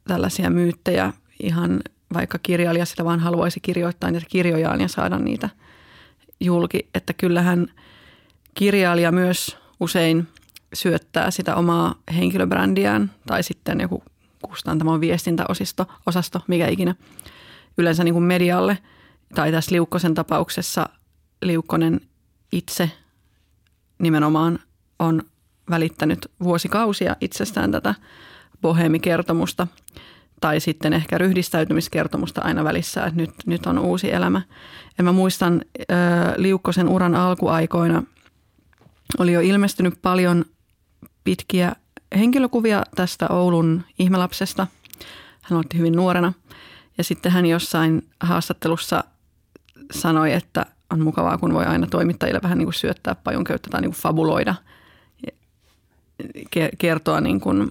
tällaisia 0.08 0.50
myyttejä 0.50 1.14
ihan 1.44 1.80
vaikka 2.14 2.40
kirjailija 2.44 2.86
sitä 2.86 3.06
vaan 3.06 3.20
haluaisi 3.20 3.60
kirjoittaa 3.60 4.12
niitä 4.12 4.26
kirjojaan 4.30 4.82
ja 4.82 4.88
saada 4.88 5.20
niitä 5.20 5.50
julki, 6.40 6.88
että 6.94 7.14
kyllähän 7.14 7.68
kirjailija 8.54 9.12
myös 9.12 9.58
usein 9.80 10.28
syöttää 10.74 11.32
sitä 11.32 11.56
omaa 11.56 11.96
henkilöbrändiään 12.16 13.12
tai 13.28 13.44
sitten 13.44 13.80
joku 13.80 14.04
kustantamon 14.42 15.02
viestintäosasto, 15.02 15.86
osasto, 16.06 16.42
mikä 16.48 16.68
ikinä 16.68 16.96
yleensä 17.78 18.04
niin 18.04 18.14
kuin 18.14 18.24
medialle– 18.24 18.78
tai 19.36 19.52
tässä 19.52 19.72
Liukkosen 19.72 20.14
tapauksessa 20.14 20.90
Liukkonen 21.42 22.02
itse 22.52 22.92
nimenomaan 24.00 24.60
on 25.00 25.22
välittänyt 25.70 26.32
vuosikausia 26.44 27.16
itsestään 27.22 27.72
tätä 27.72 27.96
bohemikertomusta 28.62 29.68
tai 30.42 30.60
sitten 30.60 30.94
ehkä 30.94 31.18
ryhdistäytymiskertomusta 31.18 32.42
aina 32.42 32.64
välissä, 32.64 33.06
että 33.06 33.22
nyt, 33.22 33.32
nyt 33.46 33.66
on 33.66 33.80
uusi 33.80 34.14
elämä. 34.14 34.42
Ja 34.98 35.04
mä 35.04 35.12
muistan 35.12 35.62
äh, 35.92 35.98
Liukkosen 36.38 36.90
uran 36.90 37.16
alkuaikoina 37.16 38.04
oli 39.20 39.34
jo 39.34 39.40
ilmestynyt 39.40 39.94
paljon 40.02 40.46
pitkiä 41.24 41.76
henkilökuvia 42.18 42.84
tästä 42.96 43.28
Oulun 43.30 43.84
ihmelapsesta. 44.00 44.68
Hän 45.42 45.58
oli 45.58 45.78
hyvin 45.78 45.96
nuorena. 45.96 46.34
Ja 46.98 47.04
sitten 47.04 47.32
hän 47.32 47.46
jossain 47.46 48.10
haastattelussa 48.20 49.04
sanoi, 49.92 50.34
että 50.34 50.66
on 50.90 51.02
mukavaa, 51.02 51.38
kun 51.38 51.54
voi 51.54 51.66
aina 51.66 51.88
toimittajille 51.88 52.40
vähän 52.44 52.58
niin 52.58 52.66
kuin 52.66 52.74
syöttää 52.74 53.16
pajun 53.16 53.44
köyttä 53.44 53.70
tai 53.70 53.82
niin 53.82 53.92
kuin 53.92 54.02
fabuloida, 54.02 54.56
kertoa 56.78 57.22
niin 57.22 57.40
kuin 57.40 57.70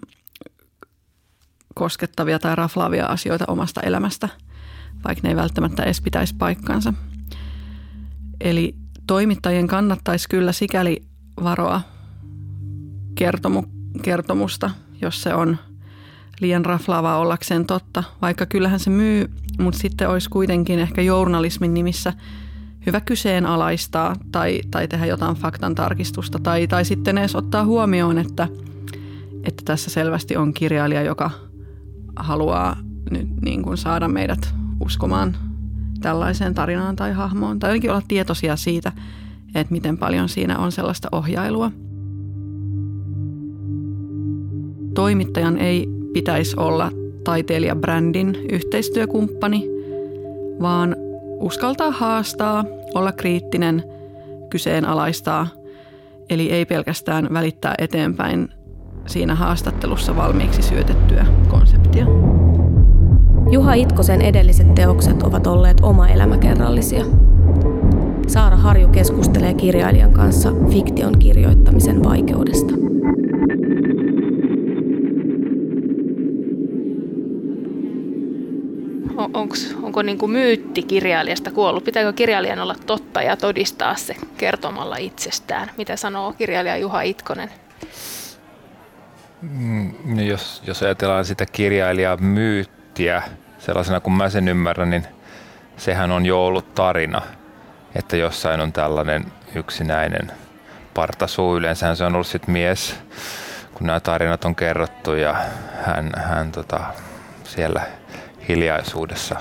koskettavia 1.75 2.39
tai 2.39 2.57
raflaavia 2.57 3.07
asioita 3.07 3.45
omasta 3.49 3.81
elämästä, 3.81 4.29
vaikka 5.05 5.21
ne 5.23 5.29
ei 5.29 5.37
välttämättä 5.37 5.83
edes 5.83 6.01
pitäisi 6.01 6.35
paikkansa. 6.39 6.95
Eli 8.41 8.75
toimittajien 9.07 9.67
kannattaisi 9.67 10.29
kyllä 10.29 10.53
sikäli 10.53 11.03
varoa 11.43 11.81
kertomu, 13.15 13.63
kertomusta, 14.03 14.71
jos 15.03 15.23
se 15.23 15.35
on 15.35 15.59
liian 16.41 16.65
raflaavaa 16.65 17.19
ollakseen 17.19 17.67
totta, 17.67 18.05
vaikka 18.23 18.47
kyllähän 18.47 18.81
se 18.81 18.91
myy 18.91 19.31
mutta 19.59 19.79
sitten 19.79 20.09
olisi 20.09 20.31
kuitenkin 20.31 20.79
ehkä 20.79 21.03
journalismin 21.03 21.75
nimissä 21.75 22.13
hyvä 22.87 23.01
kyseenalaistaa 23.01 24.17
tai, 24.33 24.61
tai 24.71 24.89
tehdä 24.89 25.07
jotain 25.07 25.37
faktan 25.37 25.75
tarkistusta 25.75 26.39
tai, 26.39 26.67
tai 26.67 26.85
sitten 26.85 27.19
edes 27.19 27.35
ottaa 27.35 27.65
huomioon, 27.65 28.19
että, 28.19 28.49
että 29.45 29.63
tässä 29.65 29.91
selvästi 29.91 30.37
on 30.37 30.55
kirjailija, 30.55 31.03
joka 31.03 31.31
haluaa 32.17 32.77
nyt 33.11 33.29
niin 33.41 33.63
kuin 33.63 33.77
saada 33.77 34.09
meidät 34.09 34.55
uskomaan 34.85 35.37
tällaiseen 36.01 36.55
tarinaan 36.55 36.97
tai 36.97 37.13
hahmoon 37.13 37.59
tai 37.59 37.71
jotenkin 37.71 37.91
olla 37.91 38.03
tietoisia 38.09 38.57
siitä, 38.57 38.93
että 39.55 39.73
miten 39.73 39.99
paljon 39.99 40.29
siinä 40.29 40.59
on 40.59 40.73
sellaista 40.73 41.09
ohjailua. 41.13 41.73
Toimittajan 44.95 45.59
ei 45.59 45.96
pitäisi 46.17 46.57
olla 46.57 46.91
taiteilijabrändin 47.25 48.37
yhteistyökumppani, 48.53 49.69
vaan 50.61 50.97
uskaltaa 51.41 51.91
haastaa, 51.91 52.65
olla 52.95 53.13
kriittinen, 53.13 53.83
kyseenalaistaa, 54.51 55.47
eli 56.31 56.53
ei 56.53 56.65
pelkästään 56.65 57.29
välittää 57.33 57.75
eteenpäin 57.79 58.49
siinä 59.07 59.35
haastattelussa 59.35 60.17
valmiiksi 60.17 60.63
syötettyä 60.63 61.27
konseptia. 61.49 62.07
Juha 63.51 63.75
Itkosen 63.75 64.23
edelliset 64.23 64.75
teokset 64.75 65.23
ovat 65.23 65.47
olleet 65.47 65.81
oma 65.81 66.09
elämäkerrallisia. 66.09 67.05
Saara 68.29 68.57
Harju 68.57 68.89
keskustelee 68.89 69.55
kirjailijan 69.55 70.13
kanssa 70.13 70.53
fiktion 70.71 71.19
kirjoittamisen 71.19 72.05
vaikeudesta. 72.05 72.86
On, 79.27 79.41
onks, 79.43 79.77
onko 79.83 80.03
niin 80.03 80.19
kuin 80.19 80.33
myytti 80.33 80.83
kirjailijasta 80.83 81.51
kuollut? 81.51 81.85
Pitääkö 81.85 82.13
kirjailijan 82.13 82.59
olla 82.59 82.77
totta 82.87 83.23
ja 83.23 83.37
todistaa 83.37 83.95
se 83.95 84.17
kertomalla 84.37 84.97
itsestään? 84.97 85.71
Mitä 85.77 85.97
sanoo 85.97 86.33
kirjailija 86.33 86.77
Juha 86.77 87.03
Itkonen? 87.03 87.51
Mm, 89.43 89.95
no 90.05 90.23
jos, 90.23 90.63
jos 90.67 90.83
ajatellaan 90.83 91.25
sitä 91.25 91.47
kirjailijaa 91.47 92.17
myyttiä 92.17 93.23
sellaisena 93.59 94.01
kuin 94.01 94.15
mä 94.15 94.29
sen 94.29 94.49
ymmärrän, 94.49 94.91
niin 94.91 95.07
sehän 95.77 96.11
on 96.11 96.27
jo 96.27 96.47
ollut 96.47 96.75
tarina, 96.75 97.23
että 97.95 98.17
jossain 98.17 98.61
on 98.61 98.73
tällainen 98.73 99.25
yksinäinen 99.55 100.33
partasuu. 100.95 101.57
Yleensä 101.57 101.95
se 101.95 102.05
on 102.05 102.15
ollut 102.15 102.27
sit 102.27 102.49
mies, 102.49 102.97
kun 103.75 103.87
nämä 103.87 104.01
tarinat 104.01 104.45
on 104.45 104.55
kerrottu 104.55 105.15
ja 105.15 105.37
hän, 105.83 106.13
hän 106.17 106.53
tota, 106.53 106.81
siellä 107.45 107.83
hiljaisuudessa 108.49 109.37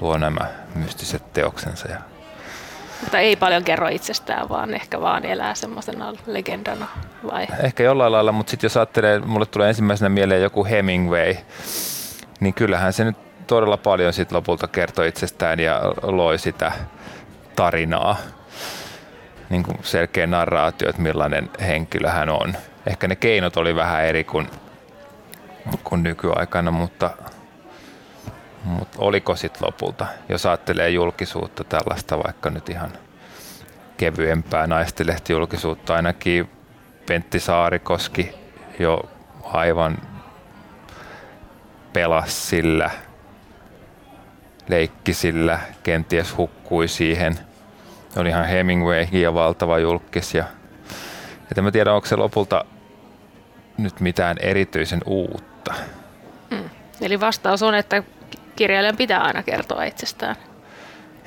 luo 0.00 0.18
nämä 0.18 0.46
mystiset 0.74 1.32
teoksensa. 1.32 1.88
Ja 1.88 1.98
mutta 3.00 3.18
ei 3.18 3.36
paljon 3.36 3.64
kerro 3.64 3.88
itsestään, 3.88 4.48
vaan 4.48 4.74
ehkä 4.74 5.00
vaan 5.00 5.24
elää 5.24 5.54
semmoisena 5.54 6.12
legendana 6.26 6.86
vai? 7.32 7.46
Ehkä 7.62 7.82
jollain 7.82 8.12
lailla, 8.12 8.32
mutta 8.32 8.50
sitten 8.50 8.64
jos 8.68 8.76
ajattelee, 8.76 9.18
mulle 9.18 9.46
tulee 9.46 9.68
ensimmäisenä 9.68 10.08
mieleen 10.08 10.42
joku 10.42 10.64
Hemingway, 10.64 11.34
niin 12.40 12.54
kyllähän 12.54 12.92
se 12.92 13.04
nyt 13.04 13.16
todella 13.46 13.76
paljon 13.76 14.12
sit 14.12 14.32
lopulta 14.32 14.68
kertoi 14.68 15.08
itsestään 15.08 15.60
ja 15.60 15.80
loi 16.02 16.38
sitä 16.38 16.72
tarinaa. 17.56 18.16
Niin 19.50 19.62
kuin 19.62 19.78
selkeä 19.82 20.26
narraatio, 20.26 20.88
että 20.88 21.02
millainen 21.02 21.50
henkilö 21.60 22.08
hän 22.08 22.28
on. 22.28 22.56
Ehkä 22.86 23.08
ne 23.08 23.16
keinot 23.16 23.56
oli 23.56 23.76
vähän 23.76 24.04
eri 24.04 24.24
kuin, 24.24 24.50
kuin 25.84 26.02
nykyaikana, 26.02 26.70
mutta, 26.70 27.10
mutta 28.66 28.98
oliko 29.00 29.36
sitten 29.36 29.66
lopulta, 29.66 30.06
jos 30.28 30.46
ajattelee 30.46 30.90
julkisuutta 30.90 31.64
tällaista 31.64 32.22
vaikka 32.22 32.50
nyt 32.50 32.68
ihan 32.68 32.90
kevyempää 33.96 34.66
naistelehti-julkisuutta, 34.66 35.94
ainakin 35.94 36.50
Pentti 37.06 37.40
Saarikoski 37.40 38.34
jo 38.78 39.10
aivan 39.44 39.98
pelas 41.92 42.48
sillä– 42.48 42.90
leikki 44.68 45.14
sillä, 45.14 45.60
kenties 45.82 46.36
hukkui 46.36 46.88
siihen. 46.88 47.38
Oli 48.16 48.28
ihan 48.28 48.46
Hemingway 48.46 49.06
ja 49.12 49.34
valtava 49.34 49.78
julkis. 49.78 50.34
Ja, 50.34 50.44
että 51.42 51.62
mä 51.62 51.70
tiedä, 51.70 51.92
onko 51.92 52.06
se 52.06 52.16
lopulta 52.16 52.64
nyt 53.78 54.00
mitään 54.00 54.36
erityisen 54.40 55.00
uutta. 55.06 55.74
Mm. 56.50 56.70
Eli 57.00 57.20
vastaus 57.20 57.62
on, 57.62 57.74
että 57.74 58.02
kirjailijan 58.56 58.96
pitää 58.96 59.20
aina 59.20 59.42
kertoa 59.42 59.84
itsestään. 59.84 60.36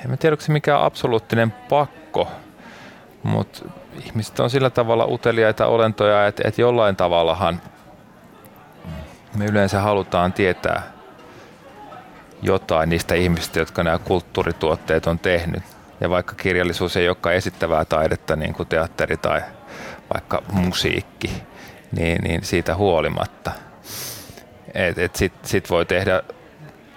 En 0.04 0.18
tiedä, 0.18 0.34
onko 0.34 0.44
se 0.44 0.52
mikään 0.52 0.82
absoluuttinen 0.82 1.50
pakko, 1.50 2.28
mutta 3.22 3.60
ihmiset 4.06 4.40
on 4.40 4.50
sillä 4.50 4.70
tavalla 4.70 5.06
uteliaita 5.06 5.66
olentoja, 5.66 6.26
että, 6.26 6.42
että 6.48 6.60
jollain 6.60 6.96
tavallahan 6.96 7.60
me 9.36 9.44
yleensä 9.44 9.80
halutaan 9.80 10.32
tietää– 10.32 10.82
jotain 12.42 12.88
niistä 12.88 13.14
ihmisistä, 13.14 13.58
jotka 13.58 13.84
nämä 13.84 13.98
kulttuurituotteet 13.98 15.06
on 15.06 15.18
tehnyt. 15.18 15.62
Ja 16.00 16.10
vaikka 16.10 16.34
kirjallisuus 16.34 16.96
ei 16.96 17.08
olekaan 17.08 17.34
esittävää 17.34 17.84
taidetta, 17.84 18.36
niin 18.36 18.54
kuin 18.54 18.68
teatteri 18.68 19.16
tai 19.16 19.40
vaikka 20.14 20.42
musiikki, 20.52 21.42
niin, 21.92 22.22
niin 22.22 22.44
siitä 22.44 22.74
huolimatta. 22.74 23.52
Et, 24.74 24.98
et 24.98 25.16
sit, 25.16 25.32
sit 25.42 25.70
voi 25.70 25.86
tehdä 25.86 26.22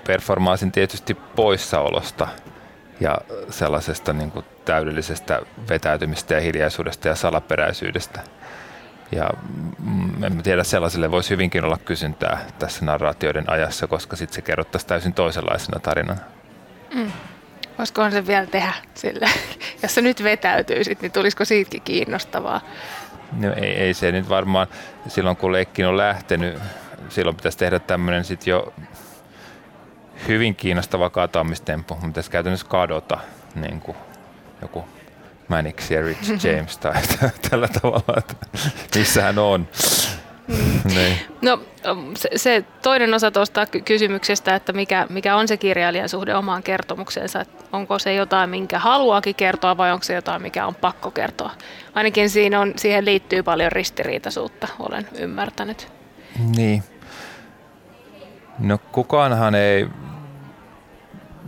performaansin 0.08 0.72
tietysti 0.72 1.14
poissaolosta 1.14 2.28
ja 3.00 3.18
sellaisesta 3.50 4.14
niin 4.14 4.32
kuin 4.32 4.46
täydellisestä 4.66 5.42
vetäytymistä 5.70 6.34
ja 6.34 6.42
hiljaisuudesta 6.42 7.08
ja 7.08 7.16
salaperäisyydestä– 7.16 8.22
ja 9.16 9.30
mm, 9.80 10.24
en 10.24 10.44
tiedä, 10.44 10.64
sellaiselle 10.64 11.12
voisi 11.12 11.30
hyvinkin 11.30 11.66
olla 11.66 11.78
kysyntää 11.78 12.46
tässä 12.60 12.86
narraatioiden 12.86 13.50
ajassa, 13.50 13.88
koska 13.88 14.16
sitten 14.16 14.36
se 14.36 14.42
kerrottaisi 14.42 14.88
täysin 14.88 15.14
toisenlaisena 15.14 15.80
tarinana. 15.80 16.22
Mm. 16.94 17.12
Voisikohan 17.78 18.12
se 18.12 18.28
vielä 18.28 18.46
tehdä 18.46 18.74
sillä? 18.94 19.30
Jos 19.84 19.96
se 19.96 20.02
nyt 20.02 20.24
vetäytyisit, 20.24 21.02
niin 21.02 21.12
tulisiko 21.12 21.46
siitäkin 21.46 21.82
kiinnostavaa? 21.82 22.62
No 23.32 23.54
ei, 23.54 23.74
ei 23.76 23.94
se 23.94 24.12
nyt 24.12 24.30
varmaan, 24.30 24.68
silloin 25.08 25.38
kun 25.38 25.52
leikki 25.52 25.84
on 25.84 25.98
lähtenyt, 25.98 26.60
silloin 27.10 27.36
pitäisi 27.36 27.58
tehdä 27.58 27.80
tämmöinen 27.80 28.24
sitten 28.24 28.52
jo 28.52 28.74
hyvin 30.28 30.56
kiinnostava 30.56 31.10
katoamistempo. 31.10 31.96
Pitäisi 31.96 32.32
käytännössä 32.32 32.68
kadota 32.68 33.18
niin 33.56 33.82
kuin 33.82 33.98
joku 34.62 34.86
Mannix 35.48 35.92
ja 35.92 36.02
Rich 36.02 36.30
James 36.46 36.78
tai 36.78 36.94
tällä 37.50 37.68
tavalla, 37.82 38.14
että 38.18 38.36
missä 38.96 39.22
hän 39.22 39.40
on. 39.40 39.68
niin. 40.96 41.18
No 41.42 41.60
se, 42.18 42.30
se 42.36 42.66
toinen 42.82 43.14
osa 43.14 43.32
tuosta 43.32 43.66
kysymyksestä, 43.66 44.56
että 44.56 44.74
mikä, 44.74 45.08
mikä 45.10 45.36
on 45.36 45.48
se 45.48 45.58
kirjailijan 45.58 46.10
suhde 46.10 46.36
omaan 46.36 46.64
kertomukseensa, 46.64 47.42
että 47.42 47.64
onko 47.72 48.00
se 48.00 48.14
jotain, 48.14 48.50
minkä 48.50 48.80
haluaakin 48.80 49.36
kertoa 49.36 49.78
vai 49.78 49.92
onko 49.92 50.04
se 50.04 50.14
jotain, 50.14 50.42
mikä 50.42 50.66
on 50.68 50.76
pakko 50.76 51.12
kertoa. 51.12 51.52
Ainakin 51.94 52.30
siinä 52.30 52.60
on, 52.60 52.74
siihen 52.76 53.06
liittyy 53.06 53.44
paljon 53.44 53.72
ristiriitaisuutta, 53.72 54.68
olen 54.80 55.08
ymmärtänyt. 55.20 55.88
Niin. 56.56 56.84
No 58.60 58.78
kukaanhan 58.78 59.56
ei 59.56 59.88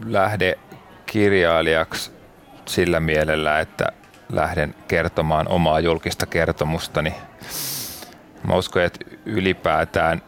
lähde 0.05 0.58
kirjailijaksi 1.05 2.12
sillä 2.65 2.99
mielellä, 2.99 3.60
että 3.60 3.86
lähden 4.29 4.75
kertomaan 4.88 5.47
omaa 5.47 5.79
julkista 5.79 6.25
kertomustani. 6.25 7.13
Mä 8.47 8.55
uskon, 8.55 8.84
että 8.84 9.05
ylipäätään 9.25 10.21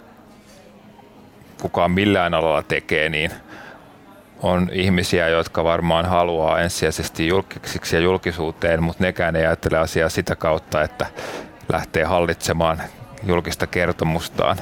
kukaan 1.62 1.91
millään 1.91 2.34
alalla 2.34 2.63
tekee, 2.63 3.10
niin 3.10 3.32
on 4.41 4.69
ihmisiä, 4.71 5.27
jotka 5.27 5.63
varmaan 5.63 6.06
haluaa 6.06 6.60
ensisijaisesti 6.60 7.27
julkisiksi 7.27 7.95
ja 7.95 8.01
julkisuuteen, 8.01 8.84
mutta 8.84 9.03
nekään 9.03 9.36
ei 9.36 9.45
ajattele 9.45 9.77
asiaa 9.77 10.10
sitä 10.10 10.36
kautta, 10.36 10.82
että 10.82 11.06
lähtee 11.73 12.03
hallitsemaan 12.03 12.82
julkista 13.23 13.67
kertomustaan. 13.67 14.58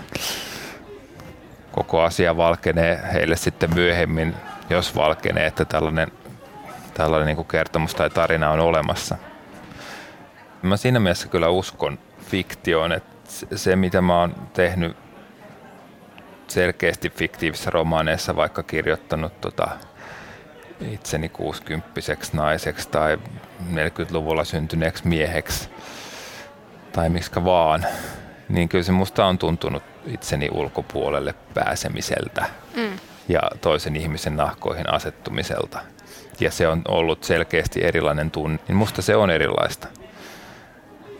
Koko 1.72 2.02
asia 2.02 2.38
valkenee 2.38 3.00
heille 3.14 3.36
sitten 3.36 3.74
myöhemmin, 3.74 4.36
jos 4.70 4.96
valkenee, 4.96 5.46
että 5.46 5.66
tällainen 5.66 6.12
tällainen 6.98 7.28
niin 7.28 7.36
kuin 7.36 7.48
kertomus 7.48 7.96
tai 7.96 8.10
tarina 8.10 8.52
on 8.52 8.60
olemassa. 8.60 9.18
Mä 10.62 10.78
siinä 10.78 11.00
mielessä 11.00 11.28
kyllä 11.28 11.50
uskon 11.50 12.00
fiktioon, 12.20 12.92
että 12.92 13.32
se 13.56 13.76
mitä 13.76 14.02
mä 14.02 14.20
oon 14.20 14.36
tehnyt 14.54 14.98
selkeästi 16.48 17.10
fiktiivisissä 17.10 17.70
romaaneissa, 17.70 18.36
vaikka 18.36 18.64
kirjoittanut 18.64 19.42
tota, 19.42 19.68
itseni 20.92 21.30
60 21.30 21.90
naiseksi 22.34 22.90
tai 22.90 23.18
40-luvulla 23.74 24.44
syntyneeksi 24.44 25.08
mieheksi 25.08 25.70
tai 26.92 27.10
miksi 27.10 27.32
vaan, 27.46 27.86
niin 28.50 28.70
kyllä 28.70 28.84
se 28.84 28.92
musta 28.92 29.26
on 29.26 29.38
tuntunut 29.38 29.84
itseni 30.06 30.50
ulkopuolelle 30.52 31.34
pääsemiseltä 31.54 32.46
mm. 32.76 33.00
Ja 33.28 33.42
toisen 33.62 33.96
ihmisen 33.96 34.36
nahkoihin 34.36 34.94
asettumiselta 34.94 35.80
ja 36.40 36.52
se 36.52 36.68
on 36.68 36.82
ollut 36.88 37.24
selkeästi 37.24 37.84
erilainen 37.84 38.32
tunne, 38.32 38.60
niin 38.68 38.76
musta 38.76 39.02
se 39.02 39.16
on 39.16 39.30
erilaista. 39.30 39.88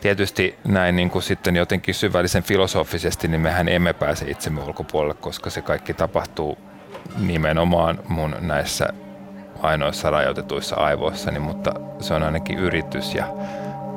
Tietysti 0.00 0.58
näin 0.64 0.96
niin 0.96 1.10
kuin 1.10 1.22
sitten 1.22 1.56
jotenkin 1.56 1.94
syvällisen 1.94 2.42
filosofisesti, 2.42 3.28
niin 3.28 3.40
mehän 3.40 3.68
emme 3.68 3.92
pääse 3.92 4.30
itsemme 4.30 4.62
ulkopuolelle, 4.62 5.14
koska 5.14 5.50
se 5.50 5.62
kaikki 5.62 5.94
tapahtuu 5.94 6.58
nimenomaan 7.18 7.98
mun 8.08 8.36
näissä 8.40 8.88
ainoissa 9.62 10.10
rajoitetuissa 10.10 10.76
aivoissani, 10.76 11.38
mutta 11.38 11.72
se 12.00 12.14
on 12.14 12.22
ainakin 12.22 12.58
yritys 12.58 13.14
ja 13.14 13.26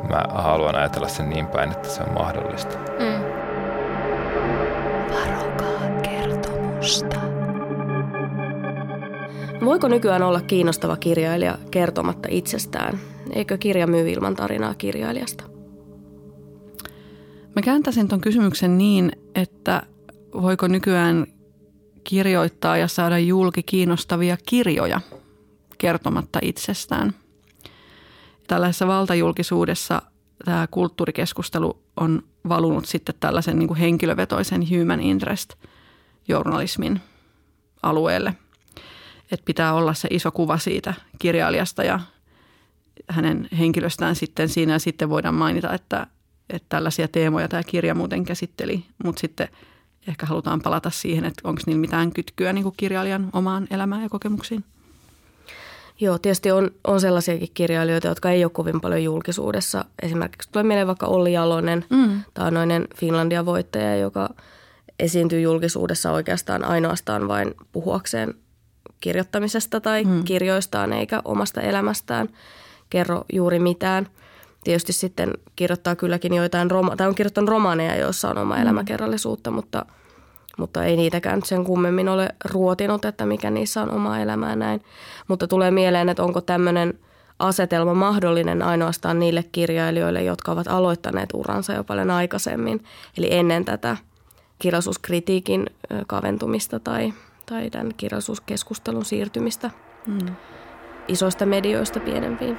mä 0.09 0.23
haluan 0.29 0.75
ajatella 0.75 1.07
sen 1.07 1.29
niin 1.29 1.47
päin, 1.47 1.71
että 1.71 1.89
se 1.89 2.03
on 2.03 2.13
mahdollista. 2.13 2.77
Mm. 2.77 3.28
Voiko 9.69 9.87
nykyään 9.87 10.23
olla 10.23 10.41
kiinnostava 10.41 10.97
kirjailija 10.97 11.57
kertomatta 11.71 12.27
itsestään? 12.31 12.99
Eikö 13.33 13.57
kirja 13.57 13.87
myy 13.87 14.09
ilman 14.09 14.35
tarinaa 14.35 14.73
kirjailijasta? 14.73 15.43
Mä 17.55 17.61
kääntäisin 17.63 18.07
tuon 18.07 18.21
kysymyksen 18.21 18.77
niin, 18.77 19.11
että 19.35 19.83
voiko 20.33 20.67
nykyään 20.67 21.27
kirjoittaa 22.03 22.77
ja 22.77 22.87
saada 22.87 23.19
julki 23.19 23.63
kiinnostavia 23.63 24.37
kirjoja 24.45 25.01
kertomatta 25.77 26.39
itsestään. 26.41 27.13
Tällaisessa 28.47 28.87
valtajulkisuudessa 28.87 30.01
tämä 30.45 30.67
kulttuurikeskustelu 30.71 31.77
on 31.97 32.23
valunut 32.49 32.85
sitten 32.85 33.15
tällaisen 33.19 33.59
niin 33.59 33.67
kuin 33.67 33.79
henkilövetoisen 33.79 34.61
human 34.69 34.99
interest 34.99 35.53
journalismin 36.27 37.01
alueelle– 37.83 38.35
että 39.31 39.45
pitää 39.45 39.73
olla 39.73 39.93
se 39.93 40.07
iso 40.11 40.31
kuva 40.31 40.57
siitä 40.57 40.93
kirjailijasta 41.19 41.83
ja 41.83 41.99
hänen 43.09 43.47
henkilöstään 43.59 44.15
sitten 44.15 44.49
siinä 44.49 44.73
ja 44.73 44.79
sitten 44.79 45.09
voidaan 45.09 45.35
mainita, 45.35 45.73
että, 45.73 46.07
että 46.49 46.65
tällaisia 46.69 47.07
teemoja 47.07 47.47
tämä 47.47 47.63
kirja 47.63 47.95
muuten 47.95 48.25
käsitteli, 48.25 48.85
mutta 49.03 49.19
sitten 49.19 49.47
ehkä 50.07 50.25
halutaan 50.25 50.61
palata 50.61 50.89
siihen, 50.89 51.25
että 51.25 51.41
onko 51.43 51.61
niillä 51.65 51.81
mitään 51.81 52.13
kytkyä 52.13 52.53
niin 52.53 52.63
kuin 52.63 52.75
kirjailijan 52.77 53.29
omaan 53.33 53.67
elämään 53.71 54.03
ja 54.03 54.09
kokemuksiin. 54.09 54.63
Joo, 56.01 56.17
tietysti 56.17 56.51
on, 56.51 56.71
on 56.87 57.01
sellaisiakin 57.01 57.49
kirjailijoita, 57.53 58.07
jotka 58.07 58.31
ei 58.31 58.43
ole 58.43 58.51
kovin 58.51 58.81
paljon 58.81 59.03
julkisuudessa. 59.03 59.85
Esimerkiksi 60.03 60.49
tulee 60.51 60.63
mieleen 60.63 60.87
vaikka 60.87 61.07
Olli 61.07 61.33
Jalonen, 61.33 61.85
mm. 61.89 62.21
noinen 62.51 62.87
Finlandia-voittaja, 62.95 63.95
joka 63.95 64.29
esiintyy 64.99 65.41
julkisuudessa 65.41 66.11
oikeastaan 66.11 66.63
ainoastaan 66.63 67.27
vain 67.27 67.53
puhuakseen 67.71 68.33
kirjoittamisesta 68.99 69.81
tai 69.81 70.03
mm. 70.03 70.23
kirjoistaan 70.23 70.93
eikä 70.93 71.21
omasta 71.25 71.61
elämästään 71.61 72.29
kerro 72.89 73.23
juuri 73.33 73.59
mitään. 73.59 74.07
Tietysti 74.63 74.93
sitten 74.93 75.33
kirjoittaa 75.55 75.95
kylläkin 75.95 76.33
joitain, 76.33 76.71
roma- 76.71 76.95
tai 76.95 77.07
on 77.07 77.15
kirjoittanut 77.15 77.49
romaaneja, 77.49 77.95
joissa 77.95 78.29
on 78.29 78.37
oma 78.37 78.55
mm. 78.55 78.61
elämäkerrallisuutta, 78.61 79.51
mutta, 79.51 79.85
mutta 80.57 80.83
ei 80.83 80.95
niitäkään 80.95 81.41
sen 81.45 81.63
kummemmin 81.63 82.09
ole 82.09 82.29
ruotinut, 82.45 83.05
että 83.05 83.25
mikä 83.25 83.49
niissä 83.49 83.81
on 83.81 83.91
oma 83.91 84.19
elämää 84.19 84.55
näin. 84.55 84.83
Mutta 85.27 85.47
tulee 85.47 85.71
mieleen, 85.71 86.09
että 86.09 86.23
onko 86.23 86.41
tämmöinen 86.41 86.93
asetelma 87.39 87.93
mahdollinen 87.93 88.61
ainoastaan 88.61 89.19
niille 89.19 89.43
kirjailijoille, 89.51 90.23
jotka 90.23 90.51
ovat 90.51 90.67
aloittaneet 90.67 91.29
uransa 91.33 91.73
jo 91.73 91.83
paljon 91.83 92.11
aikaisemmin, 92.11 92.83
eli 93.17 93.33
ennen 93.33 93.65
tätä 93.65 93.97
kirjallisuuskritiikin 94.59 95.65
kaventumista 96.07 96.79
tai, 96.79 97.13
tai 97.49 97.69
tämän 97.69 97.91
kirjallisuuskeskustelun 97.97 99.05
siirtymistä 99.05 99.71
mm. 100.07 100.35
isoista 101.07 101.45
medioista 101.45 101.99
pienempiin. 101.99 102.57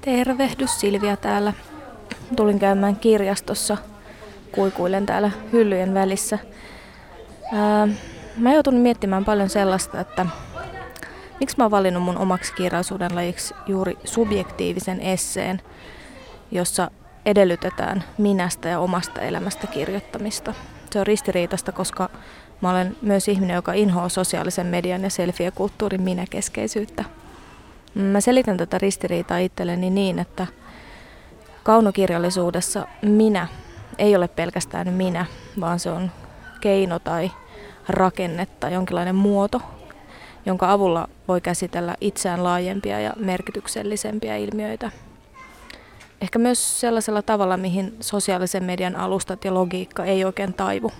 Tervehdys 0.00 0.80
Silvia 0.80 1.16
täällä. 1.16 1.52
Tulin 2.36 2.58
käymään 2.58 2.96
kirjastossa. 2.96 3.76
Kuikuilen 4.52 5.06
täällä 5.06 5.30
hyllyjen 5.52 5.94
välissä. 5.94 6.38
Ää, 7.52 7.88
mä 8.36 8.52
joutun 8.54 8.74
miettimään 8.74 9.24
paljon 9.24 9.48
sellaista, 9.48 10.00
että 10.00 10.26
miksi 11.40 11.56
mä 11.58 11.64
oon 11.64 11.70
valinnut 11.70 12.02
mun 12.02 12.18
omaksi 12.18 12.52
kirjallisuuden 12.52 13.14
lajiksi 13.14 13.54
juuri 13.66 13.98
subjektiivisen 14.04 15.00
esseen, 15.00 15.62
jossa 16.50 16.90
edellytetään 17.28 18.04
minästä 18.18 18.68
ja 18.68 18.80
omasta 18.80 19.20
elämästä 19.20 19.66
kirjoittamista. 19.66 20.54
Se 20.90 21.00
on 21.00 21.06
ristiriitasta, 21.06 21.72
koska 21.72 22.10
mä 22.60 22.70
olen 22.70 22.96
myös 23.02 23.28
ihminen, 23.28 23.54
joka 23.54 23.72
inhoaa 23.72 24.08
sosiaalisen 24.08 24.66
median 24.66 25.02
ja 25.02 25.10
selfie-kulttuurin 25.10 26.02
minäkeskeisyyttä. 26.02 27.04
Mä 27.94 28.20
selitän 28.20 28.56
tätä 28.56 28.78
ristiriitaa 28.78 29.38
itselleni 29.38 29.90
niin, 29.90 30.18
että 30.18 30.46
kaunokirjallisuudessa 31.62 32.86
minä 33.02 33.48
ei 33.98 34.16
ole 34.16 34.28
pelkästään 34.28 34.92
minä, 34.92 35.26
vaan 35.60 35.78
se 35.78 35.90
on 35.90 36.10
keino 36.60 36.98
tai 36.98 37.30
rakenne 37.88 38.46
tai 38.46 38.72
jonkinlainen 38.72 39.14
muoto, 39.14 39.62
jonka 40.46 40.72
avulla 40.72 41.08
voi 41.28 41.40
käsitellä 41.40 41.94
itseään 42.00 42.44
laajempia 42.44 43.00
ja 43.00 43.12
merkityksellisempiä 43.16 44.36
ilmiöitä. 44.36 44.90
Ehkä 46.20 46.38
myös 46.38 46.80
sellaisella 46.80 47.22
tavalla, 47.22 47.56
mihin 47.56 47.96
sosiaalisen 48.00 48.64
median 48.64 48.96
alustat 48.96 49.44
ja 49.44 49.54
logiikka 49.54 50.04
ei 50.04 50.24
oikein 50.24 50.54
taivu. 50.54 50.92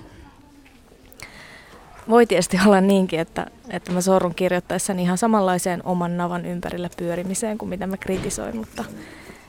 Voi 2.08 2.26
tietysti 2.26 2.58
olla 2.66 2.80
niinkin, 2.80 3.20
että, 3.20 3.46
että 3.70 3.92
mä 3.92 4.00
sorrun 4.00 4.34
kirjoittaessani 4.34 5.02
ihan 5.02 5.18
samanlaiseen 5.18 5.82
oman 5.84 6.16
navan 6.16 6.44
ympärillä 6.44 6.90
pyörimiseen 6.96 7.58
kuin 7.58 7.68
mitä 7.68 7.86
mä 7.86 7.96
kritisoin, 7.96 8.56
mutta 8.56 8.84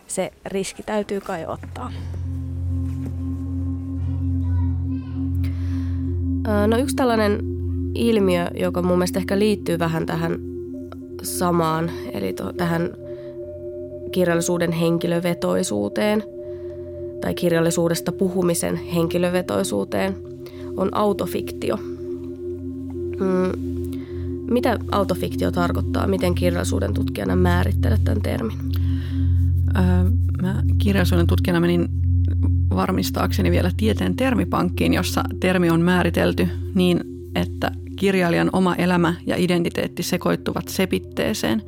se 0.07 0.31
riski 0.45 0.83
täytyy 0.83 1.21
kai 1.21 1.45
ottaa. 1.45 1.91
No 6.67 6.77
yksi 6.77 6.95
tällainen 6.95 7.39
ilmiö, 7.95 8.47
joka 8.53 8.81
mun 8.81 8.97
mielestä 8.97 9.19
ehkä 9.19 9.39
liittyy 9.39 9.79
vähän 9.79 10.05
tähän 10.05 10.39
samaan, 11.23 11.91
eli 12.13 12.33
to, 12.33 12.53
tähän 12.53 12.89
kirjallisuuden 14.11 14.71
henkilövetoisuuteen 14.71 16.23
tai 17.21 17.33
kirjallisuudesta 17.33 18.11
puhumisen 18.11 18.75
henkilövetoisuuteen, 18.75 20.17
on 20.77 20.89
autofiktio– 20.95 21.77
Mm, 23.19 23.59
mitä 24.51 24.79
autofiktio 24.91 25.51
tarkoittaa? 25.51 26.07
Miten 26.07 26.35
kirjallisuuden 26.35 26.93
tutkijana 26.93 27.35
määrittelet 27.35 28.03
tämän 28.03 28.21
termin? 28.21 28.57
Öö, 29.75 29.83
mä 30.41 30.63
kirjallisuuden 30.77 31.27
tutkijana 31.27 31.59
menin 31.59 31.89
varmistaakseni 32.69 33.51
vielä 33.51 33.71
tieteen 33.77 34.15
termipankkiin, 34.15 34.93
jossa 34.93 35.23
termi 35.39 35.69
on 35.69 35.81
määritelty 35.81 36.47
niin, 36.75 36.99
että 37.35 37.71
kirjailijan 37.95 38.49
oma 38.53 38.75
elämä 38.75 39.13
ja 39.25 39.35
identiteetti 39.37 40.03
sekoittuvat 40.03 40.67
sepitteeseen. 40.67 41.61